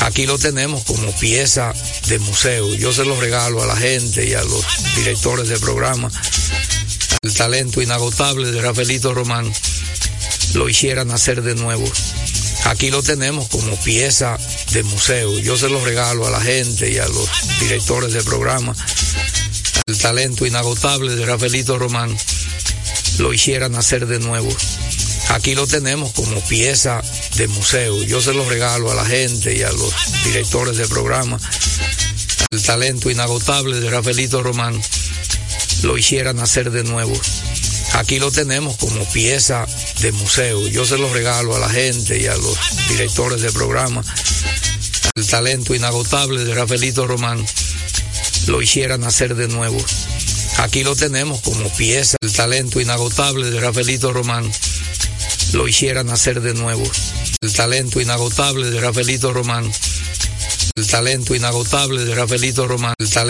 Aquí 0.00 0.26
lo 0.26 0.36
tenemos 0.36 0.82
como 0.82 1.12
pieza 1.12 1.72
de 2.08 2.18
museo. 2.18 2.74
Yo 2.74 2.92
se 2.92 3.04
lo 3.04 3.18
regalo 3.20 3.62
a 3.62 3.66
la 3.66 3.76
gente 3.76 4.26
y 4.26 4.34
a 4.34 4.42
los 4.42 4.64
directores 4.96 5.48
de 5.48 5.58
programa. 5.60 6.10
El 7.22 7.34
talento 7.34 7.80
inagotable 7.80 8.50
de 8.50 8.60
Rafaelito 8.60 9.14
Román 9.14 9.50
lo 10.54 10.68
hiciera 10.68 11.04
nacer 11.04 11.42
de 11.42 11.54
nuevo. 11.54 11.84
Aquí 12.64 12.90
lo 12.90 13.02
tenemos 13.02 13.48
como 13.48 13.76
pieza 13.80 14.38
de 14.72 14.82
museo. 14.82 15.38
Yo 15.38 15.56
se 15.56 15.68
lo 15.68 15.84
regalo 15.84 16.26
a 16.26 16.30
la 16.30 16.40
gente 16.40 16.90
y 16.90 16.98
a 16.98 17.08
los 17.08 17.28
directores 17.60 18.12
de 18.12 18.22
programa. 18.22 18.74
El 19.86 19.98
talento 19.98 20.44
inagotable 20.44 21.14
de 21.16 21.24
Rafaelito 21.24 21.78
Román 21.78 22.14
lo 23.18 23.32
hiciera 23.32 23.68
nacer 23.68 24.06
de 24.06 24.18
nuevo. 24.18 24.48
Aquí 25.30 25.54
lo 25.54 25.66
tenemos 25.66 26.12
como 26.12 26.40
pieza 26.42 27.02
de 27.36 27.48
museo. 27.48 28.02
Yo 28.02 28.20
se 28.20 28.34
lo 28.34 28.48
regalo 28.48 28.90
a 28.90 28.94
la 28.94 29.04
gente 29.04 29.56
y 29.56 29.62
a 29.62 29.72
los 29.72 29.94
directores 30.24 30.76
de 30.76 30.86
programa. 30.88 31.38
El 32.50 32.62
talento 32.62 33.10
inagotable 33.10 33.80
de 33.80 33.90
Rafaelito 33.90 34.42
Román 34.42 34.80
lo 35.82 35.96
hiciera 35.98 36.32
nacer 36.32 36.70
de 36.70 36.84
nuevo. 36.84 37.18
Aquí 37.94 38.18
lo 38.18 38.30
tenemos 38.30 38.76
como 38.76 39.04
pieza 39.12 39.66
de 40.00 40.12
museo. 40.12 40.66
Yo 40.68 40.84
se 40.84 40.98
lo 40.98 41.12
regalo 41.12 41.56
a 41.56 41.58
la 41.58 41.68
gente 41.68 42.20
y 42.20 42.26
a 42.26 42.36
los 42.36 42.58
directores 42.88 43.42
de 43.42 43.52
programa. 43.52 44.02
El 45.14 45.26
talento 45.26 45.74
inagotable 45.74 46.44
de 46.44 46.54
Rafaelito 46.54 47.06
Román 47.06 47.44
lo 48.46 48.62
hiciera 48.62 48.98
nacer 48.98 49.34
de 49.34 49.48
nuevo. 49.48 49.78
Aquí 50.58 50.84
lo 50.84 50.96
tenemos 50.96 51.40
como 51.40 51.68
pieza. 51.76 52.16
El 52.20 52.32
talento 52.32 52.80
inagotable 52.80 53.50
de 53.50 53.60
Rafaelito 53.60 54.12
Román 54.12 54.50
lo 55.52 55.66
hiciera 55.66 56.04
nacer 56.04 56.40
de 56.40 56.54
nuevo. 56.54 56.84
El 57.40 57.52
talento 57.52 58.00
inagotable 58.00 58.70
de 58.70 58.80
Rafaelito 58.80 59.32
Román. 59.32 59.70
El 60.76 60.86
talento 60.86 61.34
inagotable 61.34 62.04
de 62.04 62.14
Rafaelito 62.14 62.66
Román. 62.66 62.94